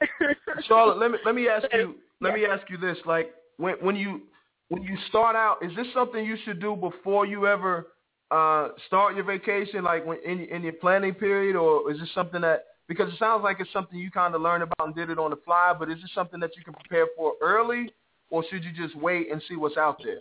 [0.66, 3.74] Charlotte, let me let me ask So, you let me ask you this: like when
[3.74, 4.22] when you
[4.68, 7.88] when you start out, is this something you should do before you ever
[8.32, 12.40] uh, start your vacation, like when in in your planning period, or is this something
[12.40, 15.18] that because it sounds like it's something you kind of learned about and did it
[15.18, 17.92] on the fly, but is it something that you can prepare for early,
[18.30, 20.20] or should you just wait and see what's out there?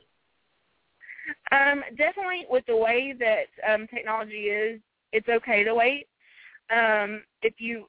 [1.51, 4.79] Um, definitely with the way that um, technology is,
[5.11, 6.07] it's okay to wait.
[6.71, 7.87] Um, if you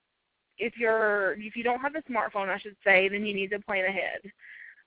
[0.59, 3.59] if you're if you don't have a smartphone, I should say, then you need to
[3.61, 4.21] plan ahead.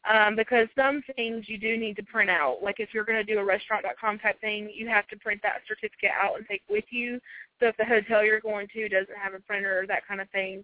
[0.10, 2.60] Um, because some things you do need to print out.
[2.64, 5.62] Like if you're going to do a restaurant.com type thing, you have to print that
[5.68, 7.20] certificate out and take with you.
[7.60, 10.30] So if the hotel you're going to doesn't have a printer or that kind of
[10.30, 10.64] thing,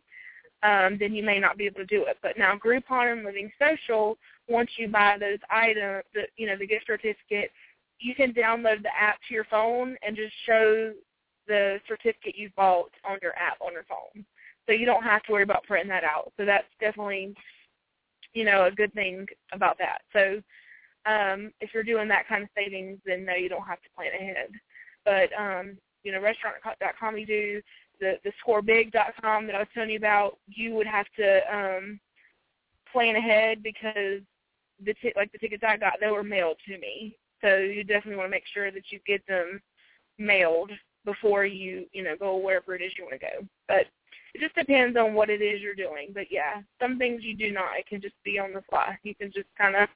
[0.63, 2.17] um, then you may not be able to do it.
[2.21, 4.17] But now Groupon and Living Social,
[4.47, 7.51] once you buy those items, the, you know, the gift certificate,
[7.99, 10.93] you can download the app to your phone and just show
[11.47, 14.25] the certificate you bought on your app on your phone.
[14.65, 16.31] So you don't have to worry about printing that out.
[16.37, 17.35] So that's definitely,
[18.33, 20.01] you know, a good thing about that.
[20.13, 20.41] So
[21.05, 24.11] um, if you're doing that kind of savings, then no, you don't have to plan
[24.13, 24.51] ahead.
[25.03, 27.61] But um, you know, restaurant.com you do
[27.99, 31.99] the the scorebig.com that I was telling you about, you would have to um,
[32.91, 34.21] plan ahead because
[34.83, 37.17] the t- like the tickets I got, they were mailed to me.
[37.41, 39.61] So you definitely want to make sure that you get them
[40.17, 40.71] mailed
[41.05, 43.47] before you you know go wherever it is you want to go.
[43.67, 43.87] But
[44.33, 46.09] it just depends on what it is you're doing.
[46.13, 47.77] But yeah, some things you do not.
[47.77, 48.97] It can just be on the fly.
[49.03, 49.87] You can just kind of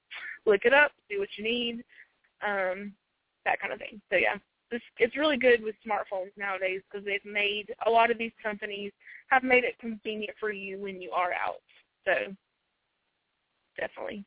[0.45, 1.83] look it up, see what you need,
[2.45, 2.93] um,
[3.45, 3.99] that kind of thing.
[4.11, 4.35] So yeah,
[4.71, 8.91] it's, it's really good with smartphones nowadays because they've made a lot of these companies
[9.27, 11.61] have made it convenient for you when you are out.
[12.05, 12.33] So
[13.77, 14.25] definitely,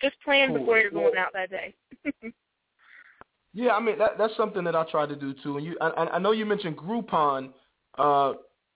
[0.00, 0.58] just plan Cool.
[0.58, 1.74] before you're going out that day.
[3.54, 5.56] Yeah, I mean that that's something that I try to do too.
[5.56, 7.50] And you, I, I know you mentioned Groupon.
[7.96, 8.34] Uh,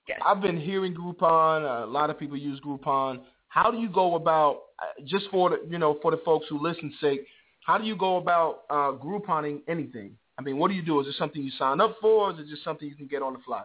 [0.09, 0.19] yes.
[0.27, 1.85] I've been hearing Groupon.
[1.85, 3.21] A lot of people use Groupon.
[3.49, 6.61] How do you go about uh, just for the you know for the folks who
[6.61, 7.25] listen sake?
[7.61, 10.17] How do you go about uh, Grouponing anything?
[10.39, 11.01] I mean, what do you do?
[11.01, 12.31] Is it something you sign up for?
[12.31, 13.65] Or is it just something you can get on the fly?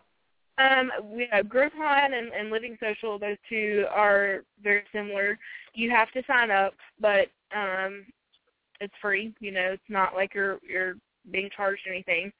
[0.57, 3.20] Um, we have Groupon and, and Living Social.
[3.20, 5.38] Those two are very similar.
[5.74, 8.05] You have to sign up, but um,
[8.82, 9.34] it's free.
[9.39, 10.95] You know, it's not like you're you're
[11.32, 12.32] being charged anything.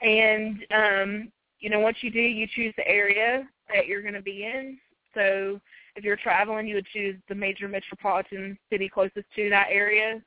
[0.00, 4.22] And um, you know, once you do, you choose the area that you're going to
[4.22, 4.78] be in.
[5.14, 5.60] So
[5.96, 10.20] if you're traveling, you would choose the major metropolitan city closest to that area,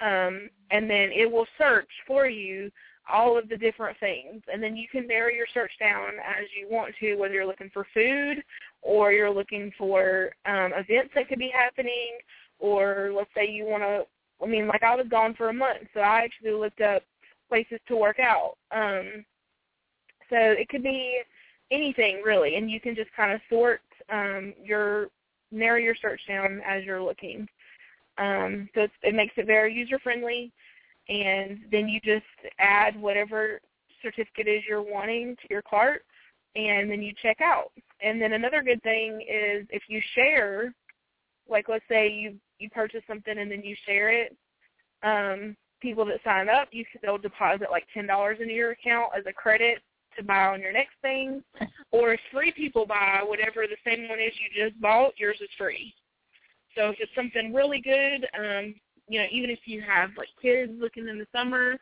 [0.00, 2.70] um, and then it will search for you
[3.12, 4.42] all of the different things.
[4.52, 7.70] And then you can narrow your search down as you want to, whether you're looking
[7.72, 8.42] for food
[8.82, 12.18] or you're looking for um, events that could be happening,
[12.58, 14.04] or let's say you want to,
[14.42, 17.02] I mean, like I was gone for a month, so I actually looked up
[17.48, 18.56] places to work out.
[18.70, 19.24] Um,
[20.30, 21.18] so it could be
[21.70, 23.80] anything really, and you can just kind of sort
[24.10, 25.08] um, your,
[25.50, 27.46] narrow your search down as you're looking.
[28.20, 30.52] Um, so it makes it very user friendly
[31.08, 32.24] and then you just
[32.58, 33.60] add whatever
[34.02, 36.04] certificate is you're wanting to your cart
[36.54, 37.72] and then you check out.
[38.00, 40.72] And then another good thing is if you share,
[41.48, 44.36] like let's say you you purchase something and then you share it,
[45.02, 49.24] um, people that sign up, you they'll deposit like ten dollars into your account as
[49.26, 49.78] a credit
[50.16, 51.42] to buy on your next thing.
[51.92, 55.48] Or if three people buy whatever the same one is you just bought, yours is
[55.56, 55.94] free.
[56.76, 58.74] So if it's something really good, um,
[59.08, 61.76] you know, even if you have like kids looking in the summer,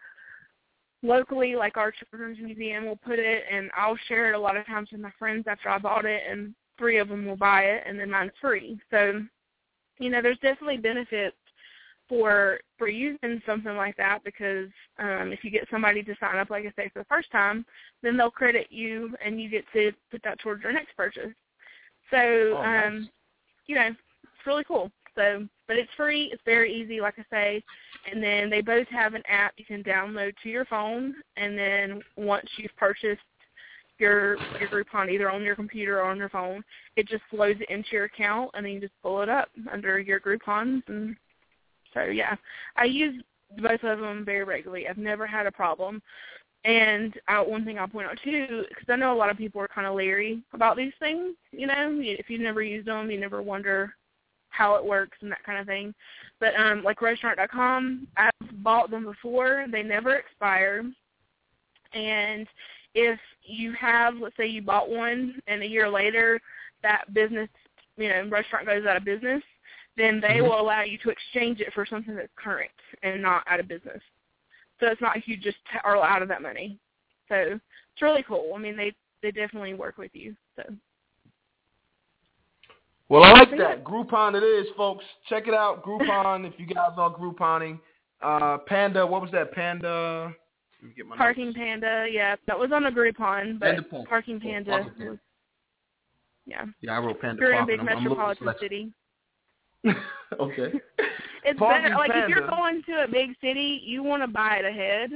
[1.03, 4.67] locally, like our children's museum will put it, and I'll share it a lot of
[4.67, 7.85] times with my friends after I bought it, and three of them will buy it,
[7.87, 8.79] and then mine's free.
[8.91, 9.23] So,
[9.99, 11.37] you know, there's definitely benefits
[12.09, 14.69] for for using something like that because
[14.99, 17.67] um, if you get somebody to sign up, like I say, for the first time,
[18.03, 21.35] then they'll credit you, and you get to put that towards your next purchase.
[22.11, 22.17] So,
[22.57, 22.87] Oh, nice.
[22.87, 23.11] um,
[23.67, 23.91] you know,
[24.39, 24.91] it's really cool.
[25.15, 26.31] So, but it's free.
[26.33, 27.65] It's very easy, like I say.
[28.11, 31.15] And then they both have an app you can download to your phone.
[31.37, 33.21] And then once you've purchased
[33.99, 36.63] your your Groupon either on your computer or on your phone,
[36.95, 39.99] it just loads it into your account, and then you just pull it up under
[39.99, 40.83] your Groupons.
[40.87, 41.17] And
[41.93, 42.37] so, yeah,
[42.77, 43.21] I use
[43.61, 44.87] both of them very regularly.
[44.87, 46.01] I've never had a problem.
[46.65, 49.61] And uh, one thing I'll point out too, because I know a lot of people
[49.61, 51.35] are kind of leery about these things.
[51.51, 53.95] You know, if you've never used them, you never wonder
[54.59, 55.95] how it works and that kind of thing.
[56.41, 59.67] But um, like Restaurant.com, I've bought them before.
[59.71, 60.83] They never expire.
[61.95, 62.47] And
[62.95, 66.41] if you have, let's say you bought one and a year later
[66.83, 67.49] that business,
[67.97, 69.43] you know, restaurant goes out of business,
[69.97, 70.43] then they Mhm.
[70.43, 72.71] will allow you to exchange it for something that's current
[73.03, 74.03] and not out of business.
[74.81, 76.79] So it's not like you just are out of that money.
[77.29, 77.61] So
[77.93, 78.55] it's really cool.
[78.55, 78.93] I mean, they
[79.23, 80.37] they definitely work with you.
[80.55, 80.63] So
[83.09, 83.85] Well, I like that.
[83.85, 85.05] Groupon it is, folks.
[85.29, 85.83] Check it out.
[85.83, 87.79] Groupon, if you guys are Grouponing.
[88.23, 89.53] Uh, Panda, what was that?
[89.53, 90.33] Panda.
[90.83, 91.57] Let me get my Parking notes.
[91.59, 94.07] Panda, yeah, that was on a Groupon, but Panda Panda.
[94.09, 95.11] Parking Oh, Panda, Parking Panda.
[95.11, 95.19] was,
[96.47, 96.65] yeah.
[96.83, 98.93] yeah, I wrote Panda You're in a big I'm- I'm metropolitan city.
[100.41, 100.73] okay.
[101.45, 101.95] it's Porky's better.
[101.95, 105.11] Like if you're going to a big city, you want to buy it ahead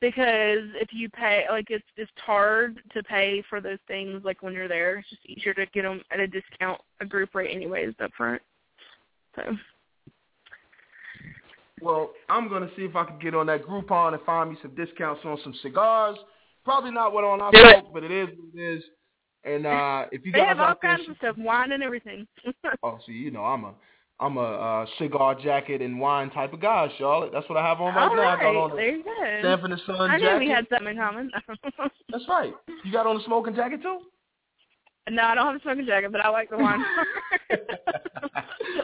[0.00, 4.22] because if you pay, like it's just hard to pay for those things.
[4.24, 7.34] Like when you're there, it's just easier to get them at a discount, a group
[7.34, 8.42] rate, anyways, up front.
[9.34, 9.56] So
[11.80, 14.74] Well, I'm gonna see if I can get on that Groupon and find me some
[14.74, 16.16] discounts on some cigars.
[16.64, 17.80] Probably not what on our Do it.
[17.80, 18.82] smoke, but it is what it is.
[19.44, 22.26] And uh if you they guys have all kinds of stuff, wine and everything.
[22.82, 23.74] oh, see, you know, I'm a
[24.18, 27.32] I'm a uh, cigar jacket and wine type of guy, Charlotte.
[27.32, 28.22] That's what I have on right all now.
[28.22, 29.12] I got right, on the there you go.
[29.42, 31.30] Sanford and Son I knew we had something in common.
[32.10, 32.52] That's right.
[32.84, 34.00] You got on the smoking jacket too?
[35.10, 36.82] no, I don't have a smoking jacket, but I like the wine.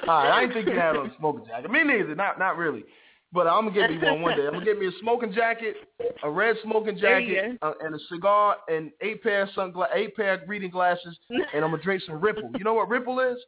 [0.06, 1.70] All right, I didn't think you had on a smoking jacket.
[1.70, 2.84] Me neither, not not really.
[3.32, 4.46] But I'm gonna get me one one day.
[4.46, 5.76] I'm gonna get me a smoking jacket,
[6.22, 10.40] a red smoking jacket, uh, and a cigar, and eight pair of eight pair of
[10.46, 12.50] reading glasses, and I'm gonna drink some Ripple.
[12.58, 13.38] You know what Ripple is?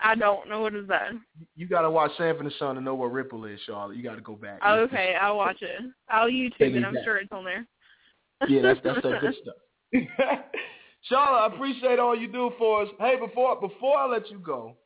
[0.00, 1.12] I don't know what is that.
[1.56, 3.96] You gotta watch Sanford and Son to know what Ripple is, Charlotte.
[3.96, 4.60] You gotta go back.
[4.64, 5.80] Oh, okay, I'll watch it.
[6.08, 6.84] I'll YouTube Take it.
[6.84, 7.04] I'm back.
[7.04, 7.66] sure it's on there.
[8.48, 9.54] Yeah, that's that's that good stuff.
[11.02, 12.88] Charlotte, I appreciate all you do for us.
[12.98, 14.76] Hey, before before I let you go,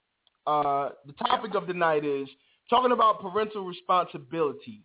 [0.46, 2.28] uh, the topic of the night is
[2.68, 4.82] talking about parental responsibility.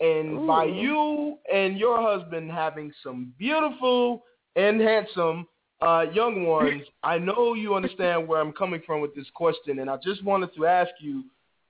[0.00, 4.24] And by you and your husband having some beautiful
[4.56, 5.46] and handsome
[5.82, 9.80] uh, young ones, I know you understand where I'm coming from with this question.
[9.80, 11.24] And I just wanted to ask you,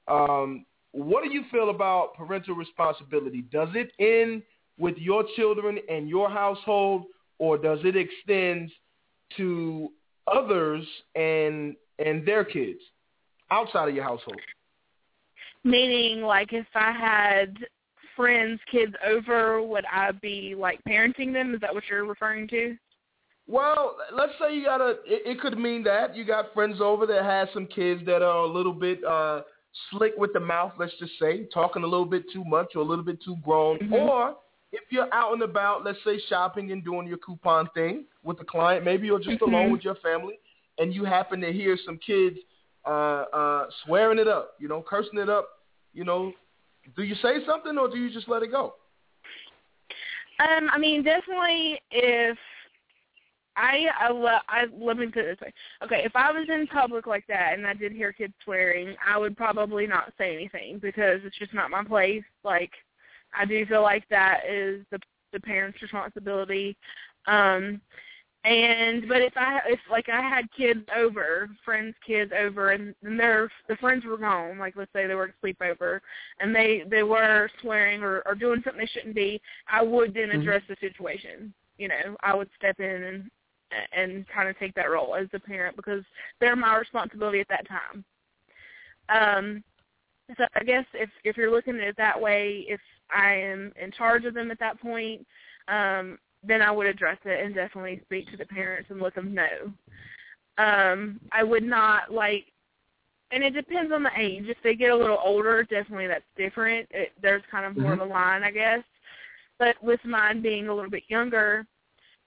[0.06, 3.42] um, what do you feel about parental responsibility?
[3.50, 4.42] Does it end
[4.78, 7.04] with your children and your household,
[7.38, 8.70] or does it extend
[9.36, 9.90] to
[10.30, 10.84] others
[11.14, 12.80] and and their kids
[13.50, 14.40] outside of your household?
[15.64, 17.56] Meaning, like, if I had
[18.16, 21.54] friends' kids over, would I be like parenting them?
[21.54, 22.76] Is that what you're referring to?
[23.48, 24.90] Well, let's say you got a.
[25.04, 28.44] It, it could mean that you got friends over that has some kids that are
[28.44, 29.42] a little bit uh
[29.90, 30.72] slick with the mouth.
[30.78, 33.78] Let's just say talking a little bit too much or a little bit too grown.
[33.78, 33.92] Mhm.
[34.08, 34.36] Or
[34.70, 38.44] if you're out and about, let's say shopping and doing your coupon thing with a
[38.44, 39.72] client, maybe you're just alone Mhm.
[39.72, 40.38] with your family,
[40.78, 42.38] and you happen to hear some kids
[42.86, 45.48] uh uh swearing it up, you know, cursing it up.
[45.94, 46.32] You know,
[46.96, 48.74] do you say something or do you just let it go?
[50.40, 52.38] Um, I mean, definitely if
[53.56, 55.52] I I, lo- I let me put it this way.
[55.84, 59.18] Okay, if I was in public like that and I did hear kids swearing, I
[59.18, 62.24] would probably not say anything because it's just not my place.
[62.44, 62.72] Like,
[63.38, 64.98] I do feel like that is the
[65.32, 66.76] the parents' responsibility.
[67.26, 67.80] Um,
[68.44, 73.18] and but if I if like I had kids over, friends' kids over, and, and
[73.18, 76.00] their the friends were gone, like let's say they were at a sleepover,
[76.40, 79.40] and they they were swearing or, or doing something they shouldn't be,
[79.70, 80.40] I would then Mhm.
[80.40, 81.54] address the situation.
[81.78, 83.30] You know, I would step in and
[83.92, 86.02] and kind of take that role as a parent because
[86.40, 88.04] they're my responsibility at that time.
[89.08, 89.64] Um,
[90.36, 92.80] so I guess if if you're looking at it that way, if
[93.14, 95.26] I am in charge of them at that point,
[95.68, 99.34] um, then I would address it and definitely speak to the parents and let them
[99.34, 99.72] know.
[100.58, 102.44] Um, I would not like,
[103.30, 104.44] and it depends on the age.
[104.46, 106.88] If they get a little older, definitely that's different.
[106.90, 108.82] It, there's kind of more of a line, I guess.
[109.58, 111.66] But with mine being a little bit younger,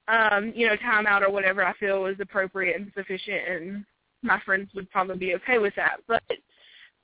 [0.08, 3.86] um, you know, time out or whatever I feel is appropriate and sufficient, and
[4.22, 5.97] my friends would probably be okay with that.
[6.08, 6.24] But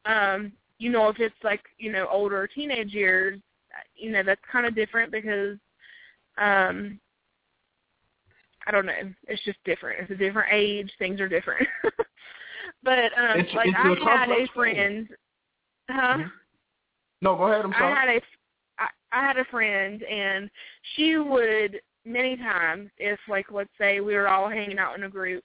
[0.06, 3.39] um, you know, if it's like you know older teenage years,
[3.95, 5.58] you know, that's kind of different because
[6.38, 6.99] um
[8.68, 8.93] I don't know.
[9.28, 10.02] It's just different.
[10.02, 10.91] It's a different age.
[10.99, 11.68] Things are different.
[12.84, 15.08] but um It's- like it's I had a friend
[15.89, 16.18] huh?
[17.22, 17.66] No, go ahead.
[17.66, 17.93] I'm I sorry.
[17.95, 18.22] had a
[18.80, 20.49] I, I had a friend and
[20.95, 25.10] she would many times if like let's say we were all hanging out in a
[25.10, 25.43] group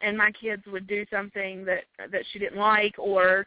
[0.00, 3.46] and my kids would do something that that she didn't like or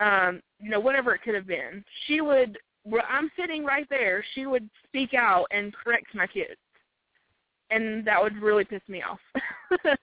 [0.00, 4.24] um you know whatever it could have been she would where I'm sitting right there
[4.34, 6.58] she would speak out and correct my kids.
[7.70, 9.18] And that would really piss me off.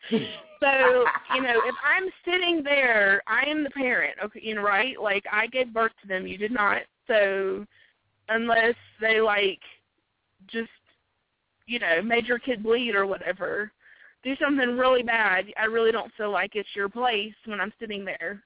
[0.62, 5.02] So you know if I'm sitting there I am the parent okay you know right?
[5.02, 6.82] Like I gave birth to them you did not.
[7.08, 7.66] So
[8.28, 9.62] unless they like
[10.48, 10.70] just
[11.70, 13.72] you know made your kid bleed or whatever
[14.24, 18.03] do something really bad i really don't feel like it's your place when i'm sitting
[18.03, 18.43] there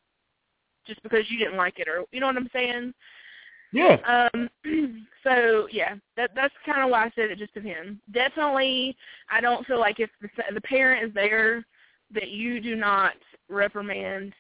[0.86, 2.94] just because you didn't like it or you know what i'm saying?
[3.72, 4.30] Yeah.
[4.34, 4.50] um
[5.24, 8.96] so yeah that that's kind of why i said it just depends definitely
[9.32, 11.66] i don't feel like if the the parent is there
[12.14, 13.14] that you do not
[13.50, 14.34] reprimand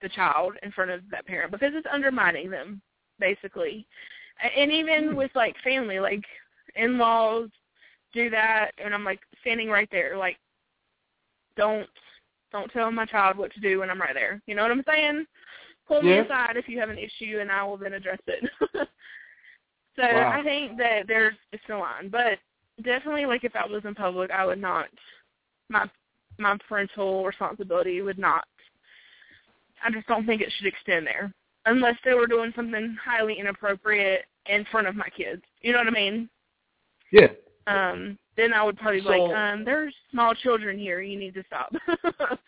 [0.00, 2.82] the child in front of that parent because it's undermining them
[3.22, 3.86] basically.
[4.56, 6.24] And even with like family like
[6.74, 7.48] in-laws
[8.12, 10.36] do that and i'm like standing right there like
[11.56, 11.88] don't
[12.50, 14.84] don't tell my child what to do when i'm right there you know what i'm
[14.86, 15.26] saying
[15.92, 18.50] pull me aside if you have an issue, and I will then address it.
[19.96, 20.32] so Wow.
[20.32, 22.38] I think that there's just a line, but
[22.82, 24.86] definitely, like if I was in public, I would not.
[25.68, 25.88] My
[26.38, 28.44] my parental responsibility would not.
[29.84, 31.32] I just don't think it should extend there
[31.66, 35.42] unless they were doing something highly inappropriate in front of my kids.
[35.60, 36.28] You know what I mean?
[37.12, 37.28] Yeah.
[37.66, 41.00] Um, then I would probably be So- like, um, there's small children here.
[41.00, 41.72] You need to stop.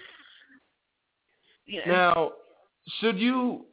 [1.66, 1.92] you know.
[1.92, 2.32] Now,
[3.00, 3.66] should you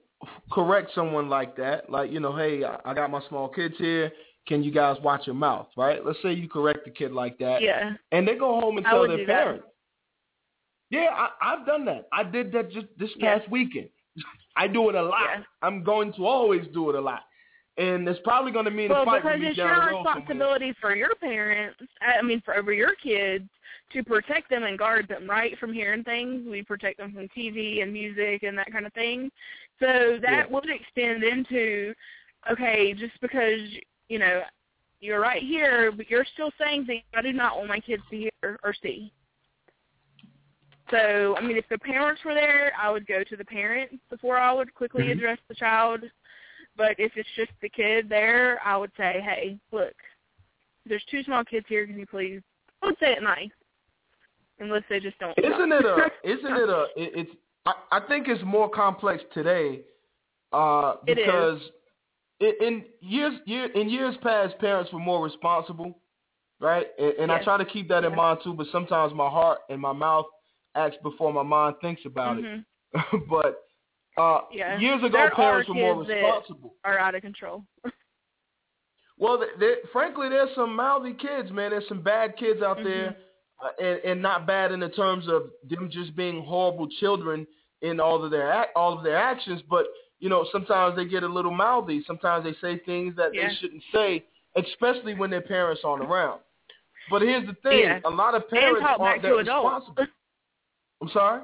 [0.51, 1.89] correct someone like that?
[1.89, 4.11] Like, you know, hey, I got my small kids here.
[4.47, 6.03] Can you guys watch your mouth, right?
[6.05, 7.61] Let's say you correct a kid like that.
[7.61, 7.91] Yeah.
[8.11, 9.43] And they go home and tell their do that.
[9.43, 9.65] parents.
[10.89, 12.07] Yeah, I, I've done that.
[12.11, 13.89] I did that just this past weekend.
[14.57, 15.43] I do it a lot.
[15.61, 17.21] I'm going to always do it a lot.
[17.77, 19.73] And it's probably going to mean well, a fight because with me it's your the
[19.73, 20.03] road somewhere.
[20.03, 21.79] responsibility for your parents.
[22.01, 23.47] I mean, for over your kids
[23.93, 25.57] to protect them and guard them, right?
[25.57, 29.31] From hearing things, we protect them from TV and music and that kind of thing.
[29.79, 30.53] So that Yeah.
[30.53, 31.93] would extend into,
[32.51, 33.61] okay, just because
[34.09, 34.43] you know
[34.99, 38.17] you're right here, but you're still saying things I do not want my kids to
[38.17, 39.11] hear or see.
[40.89, 44.37] So, I mean, if the parents were there, I would go to the parents before
[44.37, 45.11] I would quickly Mhm.
[45.13, 46.03] address the child.
[46.77, 49.93] But if it's just the kid there, I would say, hey, look,
[50.85, 51.85] there's two small kids here.
[51.85, 52.41] Can you please?
[52.81, 53.51] I would say it nice,
[54.59, 55.37] unless they just don't.
[55.37, 56.09] Isn't it a?
[56.23, 56.85] Isn't it a?
[56.95, 57.31] It, it's.
[57.65, 59.81] I, I think it's more complex today,
[60.51, 61.59] uh, because
[62.39, 65.99] in, in years year in years past, parents were more responsible,
[66.59, 66.87] right?
[66.97, 68.53] And, and I try to keep that in mind too.
[68.53, 70.25] But sometimes my heart and my mouth
[70.75, 72.65] acts before my mind thinks about Mhm.
[72.93, 73.27] it.
[73.29, 73.63] but
[74.21, 74.77] uh, Yeah.
[74.79, 76.73] years ago, there parents were more responsible.
[76.83, 77.63] Are out of control.
[79.17, 81.69] Well, th frankly, there's some mouthy kids, man.
[81.71, 83.15] There's some bad kids out there,
[83.63, 87.45] uh, and, and not bad in the terms of them just being horrible children
[87.83, 89.61] in all of their ac- all of their actions.
[89.69, 89.85] But
[90.17, 92.03] you know, sometimes they get a little mouthy.
[92.07, 93.49] Sometimes they say things that Yeah.
[93.49, 96.39] they shouldn't say, especially when their parents aren't around.
[97.11, 97.99] But here's the thing: Yeah.
[98.05, 100.07] a lot of parents aren't that responsible.
[100.99, 101.41] I'm sorry.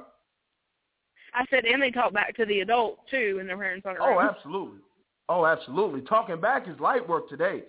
[1.34, 4.16] I said, and they talk back to the adult too, when their parents aren't Oh,
[4.18, 4.34] around.
[4.36, 4.78] absolutely.
[5.28, 6.00] Oh, absolutely.
[6.02, 7.62] Talking back is light work today.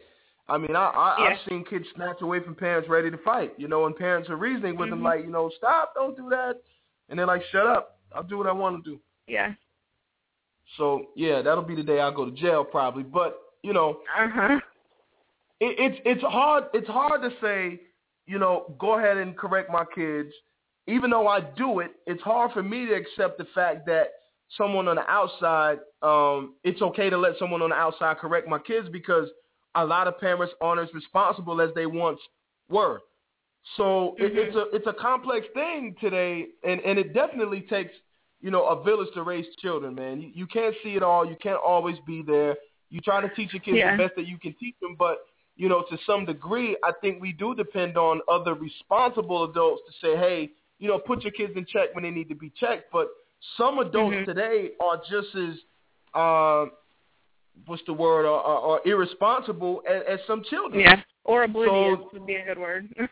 [0.47, 1.29] I mean, I, I Yeah.
[1.31, 3.53] I've seen kids snatch away from parents ready to fight.
[3.57, 5.03] You know, and parents are reasoning with them Mhm.
[5.03, 6.55] like, you know, stop, don't do that,
[7.09, 8.99] and they're like, shut up, I'll do what I want to do.
[9.27, 9.53] Yeah.
[10.77, 13.03] So yeah, that'll be the day I go to jail probably.
[13.03, 14.59] But you know, Uh huh.
[15.59, 17.81] it, it's it's hard it's hard to say,
[18.25, 20.31] you know, go ahead and correct my kids.
[20.89, 24.07] Even though I do it, it's hard for me to accept the fact that
[24.57, 28.59] someone on the outside, um, it's okay to let someone on the outside correct my
[28.59, 29.29] kids because
[29.75, 32.19] a lot of parents aren't as responsible as they once
[32.69, 33.01] were.
[33.77, 37.93] So it, it's a it's a complex thing today, and and it definitely takes
[38.41, 40.21] you know a village to raise children, man.
[40.21, 41.25] You, you can't see it all.
[41.25, 42.55] You can't always be there.
[42.89, 43.95] You try to teach your kids Yeah.
[43.95, 45.19] the best that you can teach them, but
[45.55, 50.07] you know to some degree, I think we do depend on other responsible adults to
[50.07, 50.49] say, hey,
[50.79, 52.91] you know, put your kids in check when they need to be checked.
[52.91, 53.07] But
[53.57, 54.25] some adults Mhm.
[54.25, 55.55] today are just as
[56.13, 56.65] uh,
[57.65, 60.81] what's the word, are, are, are irresponsible as, as some children.
[60.81, 61.01] Yeah.
[61.23, 62.89] Or oblivious So- would be a good word.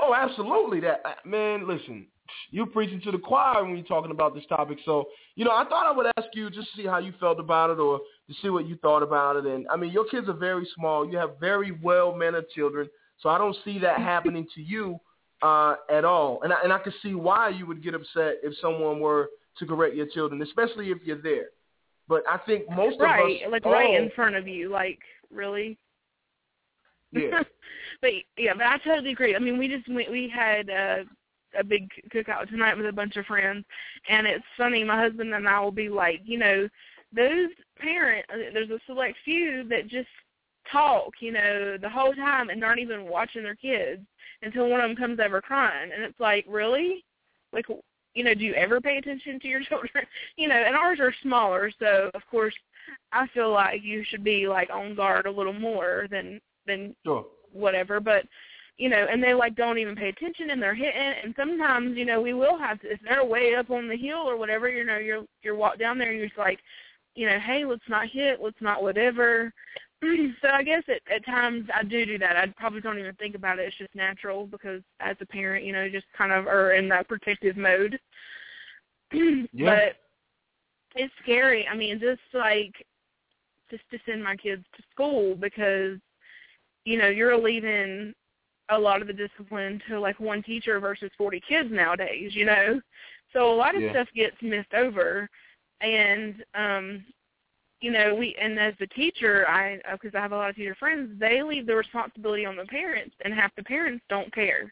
[0.00, 0.78] Oh, absolutely.
[0.80, 2.06] That uh, man, listen,
[2.52, 4.78] you're preaching to the choir when you're talking about this topic.
[4.84, 7.40] So, you know, I thought I would ask you just to see how you felt
[7.40, 9.46] about it, or to see what you thought about it.
[9.46, 11.10] And I mean, your kids are very small.
[11.10, 12.88] You have very well mannered children,
[13.18, 14.98] so I don't see that happening to you
[15.42, 16.40] uh, at all.
[16.42, 19.66] And I, and I can see why you would get upset if someone were to
[19.66, 21.46] correct your children, especially if you're there.
[22.08, 24.70] But I think most right, of us, right, like right in front of you.
[24.70, 24.98] Like
[25.32, 25.78] really.
[27.12, 27.42] yeah.
[28.00, 29.34] but yeah, but I totally agree.
[29.34, 31.04] I mean, we just we, we had uh,
[31.58, 33.64] a big cookout tonight with a bunch of friends,
[34.08, 34.84] and it's funny.
[34.84, 36.68] My husband and I will be like, you know,
[37.14, 38.28] those parents.
[38.52, 40.08] There's a select few that just
[40.70, 44.02] talk, you know, the whole time and aren't even watching their kids
[44.42, 47.04] until one of them comes over crying, and it's like, really,
[47.52, 47.66] like.
[48.12, 50.04] You know, do you ever pay attention to your children?
[50.36, 52.54] You know, and ours are smaller, so of course,
[53.12, 57.26] I feel like you should be like on guard a little more than than Sure.
[57.52, 58.24] whatever, but
[58.76, 62.04] you know, and they like don't even pay attention and they're hitting and sometimes, you
[62.04, 64.84] know, we will have to if they're way up on the hill or whatever, you
[64.84, 66.60] know, you're you're walk down there and you're just like,
[67.14, 69.52] you know, hey, let's not hit, let's not whatever.
[70.42, 72.36] so I guess at, at times I do do that.
[72.36, 73.66] I probably don't even think about it.
[73.68, 77.08] It's just natural because as a parent, you know, just kind of are in that
[77.08, 77.98] protective mode.
[79.12, 79.46] yeah.
[79.52, 79.96] But
[80.94, 81.66] it's scary.
[81.70, 82.74] I mean, just like
[83.70, 85.98] just to send my kids to school because
[86.84, 88.12] you know you're leaving
[88.70, 92.80] a lot of the discipline to like one teacher versus 40 kids nowadays, you know.
[93.32, 93.90] So a lot of Yeah.
[93.90, 95.28] stuff gets missed over.
[95.82, 97.04] and um
[97.80, 100.76] you know we and as the teacher i because i have a lot of teacher
[100.78, 104.70] friends they leave the responsibility on the parents and half the parents don't care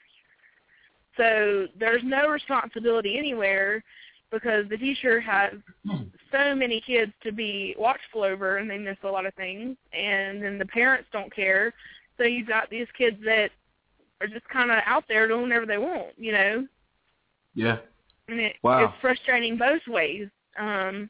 [1.16, 3.82] so there's no responsibility anywhere
[4.30, 5.52] because the teacher has
[6.30, 10.42] so many kids to be watchful over and they miss a lot of things and
[10.42, 11.72] then the parents don't care
[12.18, 13.50] so you've got these kids that
[14.20, 16.66] are just kind of out there doing whatever they want you know
[17.54, 17.78] Yeah.
[18.28, 18.84] and it, Wow.
[18.84, 20.28] it's frustrating both ways.
[20.58, 21.08] Um,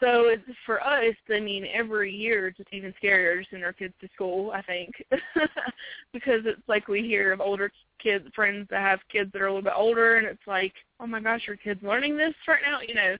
[0.00, 1.14] so it's for us.
[1.30, 4.50] I mean, every year it's just even scarier to send our kids to school.
[4.50, 4.90] I think
[6.12, 7.70] because it's like we hear of older
[8.02, 11.06] kids, friends that have kids that are a little bit older, and it's like, oh
[11.06, 13.16] my gosh, your kid's learning this right now, you know.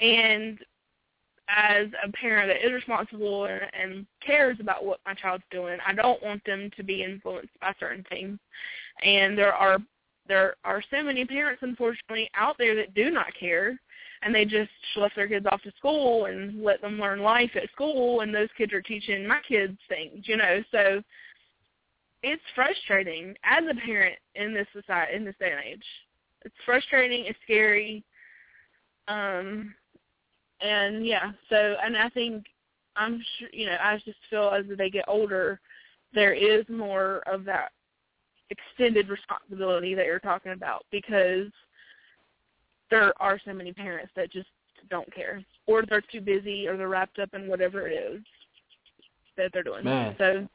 [0.00, 0.58] And
[1.48, 5.92] as a parent that is responsible and, and cares about what my child's doing, I
[5.94, 8.38] don't want them to be influenced by certain things.
[9.02, 9.78] And there are
[10.26, 13.80] there are so many parents, unfortunately, out there that do not care,
[14.22, 17.70] and they just left their kids off to school and let them learn life at
[17.70, 20.62] school, and those kids are teaching my kids things, you know.
[20.70, 21.02] So
[22.22, 25.84] it's frustrating as a parent in this society, in this day and age.
[26.44, 27.26] It's frustrating.
[27.26, 28.04] It's scary.
[29.06, 29.74] Um,
[30.60, 31.32] and yeah.
[31.48, 32.44] So, and I think
[32.96, 35.60] I'm sure, you know, I just feel as they get older,
[36.12, 37.70] there is more of that
[38.50, 41.48] extended responsibility that you're talking about because
[42.90, 44.48] there are so many parents that just
[44.90, 48.22] don't care or they're too busy or they're wrapped up in whatever it is
[49.36, 49.84] that they're doing.
[49.84, 50.14] Man.
[50.18, 50.48] So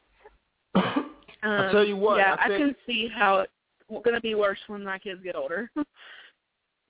[0.75, 1.11] um,
[1.43, 3.51] I tell you what, yeah, I think- can see how it's
[3.89, 5.69] going to be worse when my kids get older.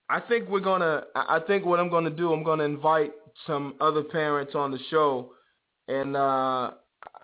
[0.09, 1.05] I think we're gonna.
[1.15, 3.13] I I think what I'm gonna do, I'm gonna invite
[3.47, 5.31] some other parents on the show,
[5.87, 6.71] and uh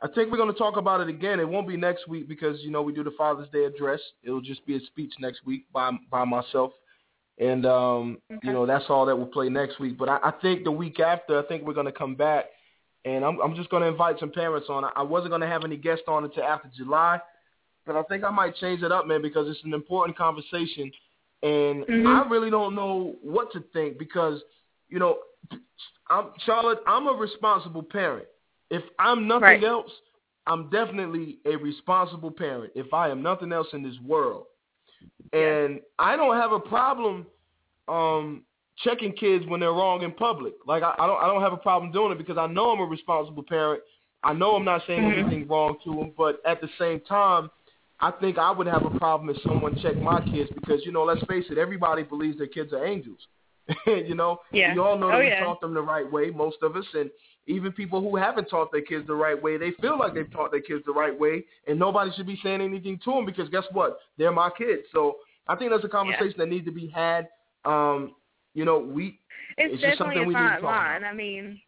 [0.02, 1.40] I think we're gonna talk about it again.
[1.40, 4.00] It won't be next week because you know we do the Father's Day address.
[4.24, 6.72] It'll just be a speech next week by by myself,
[7.40, 9.98] and um you know that's all that we'll play next week.
[9.98, 12.46] But I, I think the week after, I think we're gonna come back,
[13.06, 14.84] and I'm I'm just gonna invite some parents on.
[14.84, 17.20] I, I wasn't gonna have any guests on until after July,
[17.86, 20.92] but I think I might change it up, man, because it's an important conversation,
[21.44, 24.42] and I really don't know what to think because,
[24.90, 25.20] you know,
[26.10, 26.80] I'm Charlotte.
[26.88, 28.28] I'm a responsible parent.
[28.70, 29.64] If I'm nothing Right.
[29.64, 29.92] else,
[30.48, 32.74] I'm definitely a responsible parent.
[32.76, 34.46] If I am nothing else in this world,
[35.34, 37.26] and I don't have a problem
[37.88, 38.44] um
[38.78, 40.54] checking kids when they're wrong in public.
[40.66, 42.80] Like I, I don't I don't have a problem doing it because I know I'm
[42.80, 43.82] a responsible parent.
[44.24, 45.18] I know I'm not saying Mhm.
[45.20, 47.50] anything wrong to them, but at the same time,
[48.00, 51.04] I think I would have a problem if someone checked my kids because you know,
[51.04, 53.20] let's face it, everybody believes their kids are angels.
[53.86, 54.74] you know, Yeah.
[54.74, 55.44] we all know Oh, that we yeah.
[55.44, 57.10] taught them the right way, most of us, and
[57.50, 60.52] even people who haven't taught their kids the right way, they feel like they've taught
[60.52, 63.64] their kids the right way, and nobody should be saying anything to them because guess
[63.72, 63.98] what?
[64.18, 64.84] They're my kids.
[64.94, 67.28] So I think that's a conversation that needs to be had.
[67.66, 68.14] Um,
[68.54, 69.20] you know, we
[69.58, 70.72] it's, it's just definitely something a we need to talk about.
[70.72, 71.04] line.
[71.04, 71.60] I mean,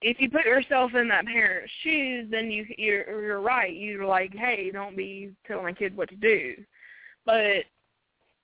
[0.00, 3.74] if you put yourself in that parent's shoes, then you you're, you're right.
[3.74, 6.54] You're like, hey, don't be telling my kid what to do.
[7.26, 7.64] But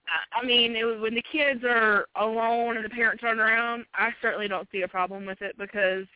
[0.09, 4.49] I- mean, it, when the kids are alone and the parents aren't around, I certainly
[4.49, 6.07] don't see a problem with it because,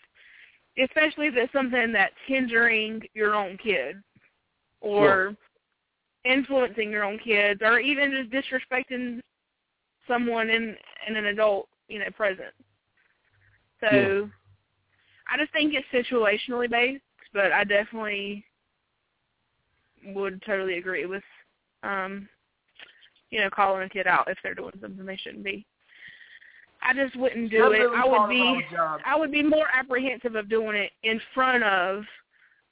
[0.82, 3.98] especially if it's something that's hindering your own kids
[4.80, 5.34] or
[6.24, 9.20] influencing your own kids, or even just disrespecting
[10.06, 10.76] someone in
[11.08, 12.54] in an adult, you know, presence.
[13.80, 14.26] So Yeah.
[15.32, 18.44] I just think it's situationally based, but I definitely
[20.06, 21.22] would totally agree with
[21.82, 22.28] um
[23.30, 25.64] you know, calling a kid out if they're doing something they shouldn't be.
[26.82, 27.86] I just wouldn't do it.
[27.94, 28.62] I would be.
[29.04, 32.04] I would be more apprehensive of doing it in front of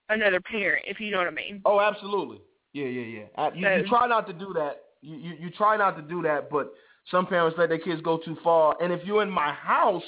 [0.09, 1.61] another parent, if you know what I mean.
[1.65, 2.41] Oh, absolutely.
[2.73, 3.43] Yeah, yeah, yeah.
[3.43, 4.83] Uh, You, you try not to do that.
[5.03, 6.73] You, you you try not to do that, but
[7.11, 8.77] some parents let their kids go too far.
[8.83, 10.03] And if you're in my house,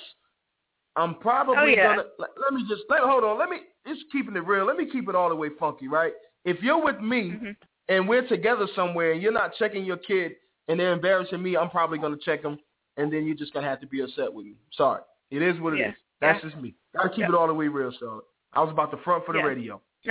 [0.97, 1.85] I'm probably Oh, yeah.
[1.85, 3.39] gonna let, let me just let hold on.
[3.39, 4.65] Let me just keeping it real.
[4.65, 6.13] Let me keep it all the way funky, right?
[6.45, 7.51] If you're with me Mm-hmm.
[7.91, 10.37] And we're together somewhere and you're not checking your kid
[10.69, 12.59] and they're embarrassing me, I'm probably gonna check them,
[12.97, 14.55] and then you're just gonna have to be upset with me.
[14.73, 15.87] Sorry, it is what it is.
[15.87, 15.93] Yeah.
[16.23, 16.51] That's Yeah.
[16.51, 16.75] just me.
[16.97, 17.29] Gotta keep Yeah.
[17.29, 18.25] it all the way real, Charlotte.
[18.55, 19.81] I was about to front for the radio.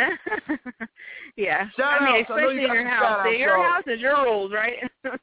[1.35, 1.67] yeah.
[1.75, 2.09] Shout I mean.
[2.09, 3.25] I know especially you in your house.
[3.25, 3.65] your Charlotte.
[3.71, 4.75] house is your rules, right?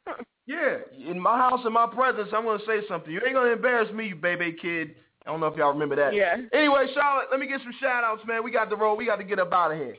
[0.49, 0.77] Yeah,
[1.11, 3.11] in my house, in my presence, I'm gonna say something.
[3.13, 4.95] You ain't gonna embarrass me, you baby kid.
[5.27, 6.15] I don't know if y'all remember that.
[6.15, 6.37] Yeah.
[6.53, 8.45] Anyway, Charlotte, let me get some shout outs, man.
[8.45, 8.95] We got the road.
[8.95, 9.97] We got to get up out of here.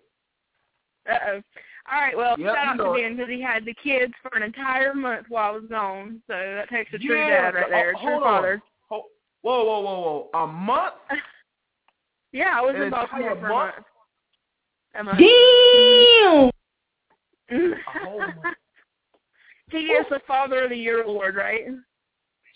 [1.10, 1.42] Uh oh.
[1.92, 3.02] All right, well, Yep, shout out to.
[3.02, 6.22] Ben because he had the kids for an entire month while I was gone.
[6.28, 8.30] So that takes a true Yeah, dad right oh, there, oh, true hold on.
[8.30, 8.62] father.
[8.90, 10.40] Whoa, whoa, whoa, whoa!
[10.44, 10.96] A month?
[12.34, 13.76] Yeah, I was An in Baltimore for a month?
[13.76, 13.86] month.
[14.96, 16.52] A month.
[17.50, 17.72] Damn!
[18.04, 18.34] A month.
[19.72, 21.62] he is the Father of the Year award, right?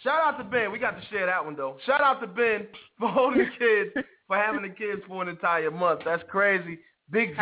[0.03, 0.71] Shout out to Ben.
[0.71, 1.77] We got to share that one though.
[1.86, 2.67] Shout out to Ben
[2.99, 6.01] for holding the kids, for having the kids for an entire month.
[6.03, 6.79] That's crazy.
[7.09, 7.36] Big BIG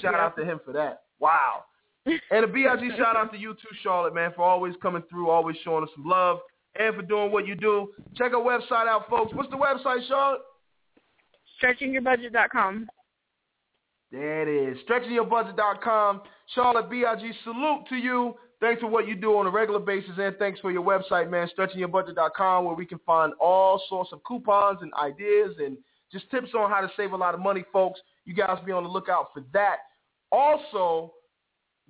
[0.00, 1.01] shout out to him for that.
[1.22, 1.64] Wow.
[2.32, 5.56] And a BIG shout out to you too, Charlotte, man, for always coming through, always
[5.62, 6.38] showing us some love,
[6.76, 7.92] and for doing what you do.
[8.16, 9.32] Check our website out, folks.
[9.32, 10.40] What's the website, Charlotte?
[11.62, 12.88] StretchingYourBudget.com.
[14.10, 14.78] There it is.
[14.88, 16.22] StretchingYourBudget.com.
[16.56, 18.34] Charlotte BIG, salute to you.
[18.60, 21.48] Thanks for what you do on a regular basis, and thanks for your website, man,
[21.56, 25.76] StretchingYourBudget.com, where we can find all sorts of coupons and ideas and
[26.10, 28.00] just tips on how to save a lot of money, folks.
[28.24, 29.76] You guys be on the lookout for that.
[30.32, 31.12] Also,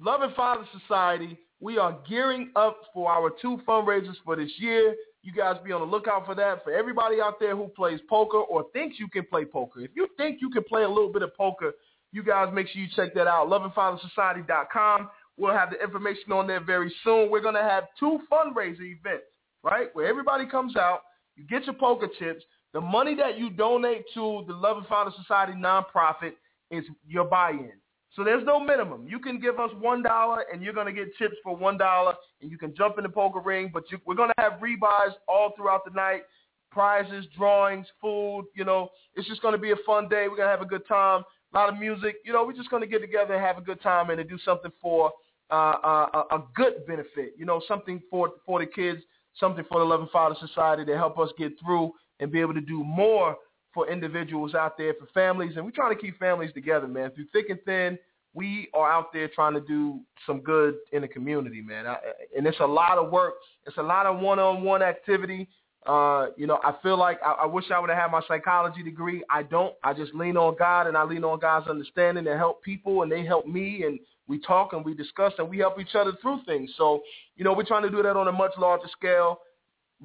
[0.01, 4.97] Love and Father Society, we are gearing up for our two fundraisers for this year.
[5.22, 6.64] You guys be on the lookout for that.
[6.64, 10.09] For everybody out there who plays poker or thinks you can play poker, if you
[10.16, 11.72] think you can play a little bit of poker,
[12.11, 13.49] you guys make sure you check that out.
[13.49, 15.09] LoveandFatherSociety.com.
[15.38, 17.30] We'll have the information on there very soon.
[17.30, 19.24] We're going to have two fundraiser events,
[19.62, 21.03] right, where everybody comes out.
[21.36, 22.45] You get your poker chips.
[22.74, 26.32] The money that you donate to the Love and Father Society nonprofit
[26.70, 27.72] is your buy-in.
[28.15, 29.07] So there's no minimum.
[29.09, 32.51] You can give us one dollar, and you're gonna get chips for one dollar, and
[32.51, 33.71] you can jump in the poker ring.
[33.73, 36.23] But you, we're gonna have rebuys all throughout the night,
[36.71, 38.45] prizes, drawings, food.
[38.55, 40.29] You know, it's just gonna be a fun day.
[40.29, 41.23] We're gonna have a good time,
[41.55, 42.17] a lot of music.
[42.25, 44.39] You know, we're just gonna get together and have a good time and to do
[44.45, 45.11] something for
[45.51, 47.35] uh, uh, a, a good benefit.
[47.39, 49.01] You know, something for for the kids,
[49.41, 52.55] something for the Love and Father Society to help us get through and be able
[52.55, 53.37] to do more
[53.75, 57.11] for individuals out there, for families, and we're trying to keep families together, man.
[57.12, 57.99] Through thick and thin,
[58.35, 61.87] we are out there trying to do some good in the community, man.
[61.87, 61.97] I,
[62.37, 63.35] and it's a lot of work.
[63.66, 65.49] It's a lot of one-on-one activity.
[65.87, 68.83] Uh, you know, I feel like I, I wish I would have had my psychology
[68.83, 69.23] degree.
[69.29, 69.75] I don't.
[69.83, 73.11] I just lean on God, and I lean on God's understanding to help people, and
[73.11, 73.99] they help me, and
[74.29, 76.70] we talk and we discuss, and we help each other through things.
[76.79, 77.03] So,
[77.37, 79.41] you know, we're trying to do that on a much larger scale,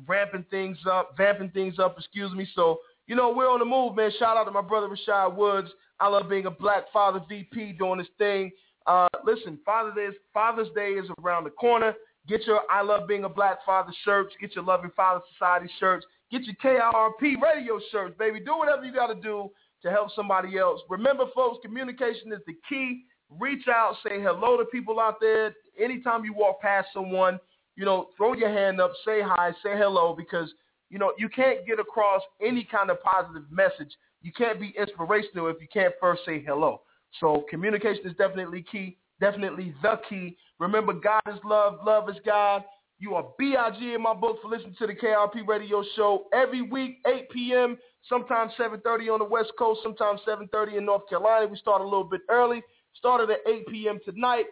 [0.07, 2.47] ramping things up, vamping things up, excuse me.
[2.55, 4.11] So, you know, we're on the move, man.
[4.19, 5.69] Shout out to my brother Rashad Woods.
[5.99, 8.51] I love being a black father VP doing this thing.
[8.85, 11.93] Uh, listen, Father's Day, is, Father's Day is around the corner.
[12.27, 14.35] Get your I love being a black father shirts.
[14.39, 16.05] Get your loving father society shirts.
[16.29, 18.41] Get your KIRP radio shirts, baby.
[18.41, 19.49] Do whatever you got to do
[19.81, 20.81] to help somebody else.
[20.89, 23.03] Remember, folks, communication is the key.
[23.39, 25.55] Reach out, say hello to people out there.
[25.79, 27.39] Anytime you walk past someone,
[27.77, 30.53] you know, throw your hand up, say hi, say hello, because–
[30.89, 33.93] you know, you can't get across any kind of positive message.
[34.21, 36.81] You can't be inspirational if you can't first say hello.
[37.19, 40.37] So communication is definitely key, definitely the key.
[40.59, 42.63] Remember, God is love, love is God.
[42.99, 43.93] You are B.I.G.
[43.93, 47.77] in my book for listening to the KIRP radio show every week, 8 p.m.,
[48.09, 51.45] sometimes 7.30 on the West Coast, sometimes 7.30 in North Carolina.
[51.45, 52.63] We start a little bit early.
[52.95, 53.99] Started at 8 p.m.
[54.03, 54.45] tonight.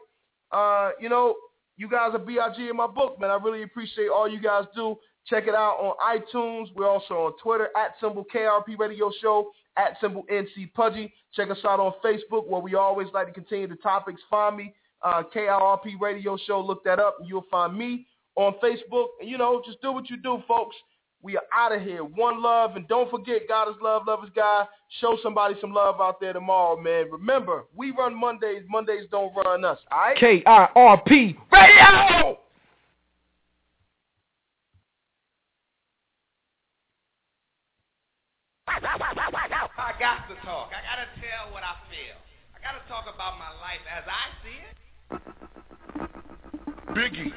[0.51, 1.33] Uh, you know,
[1.77, 2.69] you guys are B.I.G.
[2.69, 3.31] in my book, man.
[3.31, 4.95] I really appreciate all you guys do.
[5.27, 6.67] Check it out on iTunes.
[6.75, 11.11] We're also on Twitter at symbol KIRP Radio Show, at symbol NC Pudgy.
[11.33, 14.21] Check us out on Facebook where we always like to continue the topics.
[14.29, 16.61] Find me, uh, KIRP Radio Show.
[16.61, 18.05] Look that up and you'll find me
[18.35, 19.07] on Facebook.
[19.19, 20.75] And, you know, just do what you do, folks.
[21.23, 22.03] We are out of here.
[22.03, 22.75] One love.
[22.75, 24.67] And don't forget, God is love, love is God.
[25.01, 27.09] Show somebody some love out there tomorrow, man.
[27.11, 28.61] Remember, we run Mondays.
[28.69, 29.79] Mondays don't run us.
[29.91, 30.17] All right?
[30.17, 32.44] K-I-R-P Radio!
[38.75, 40.71] I got to talk.
[40.75, 42.17] I got to tell what I feel.
[42.53, 44.75] I got to talk about my life as I see it.
[46.93, 47.31] Biggie.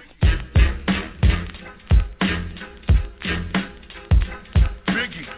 [4.89, 5.38] Biggie.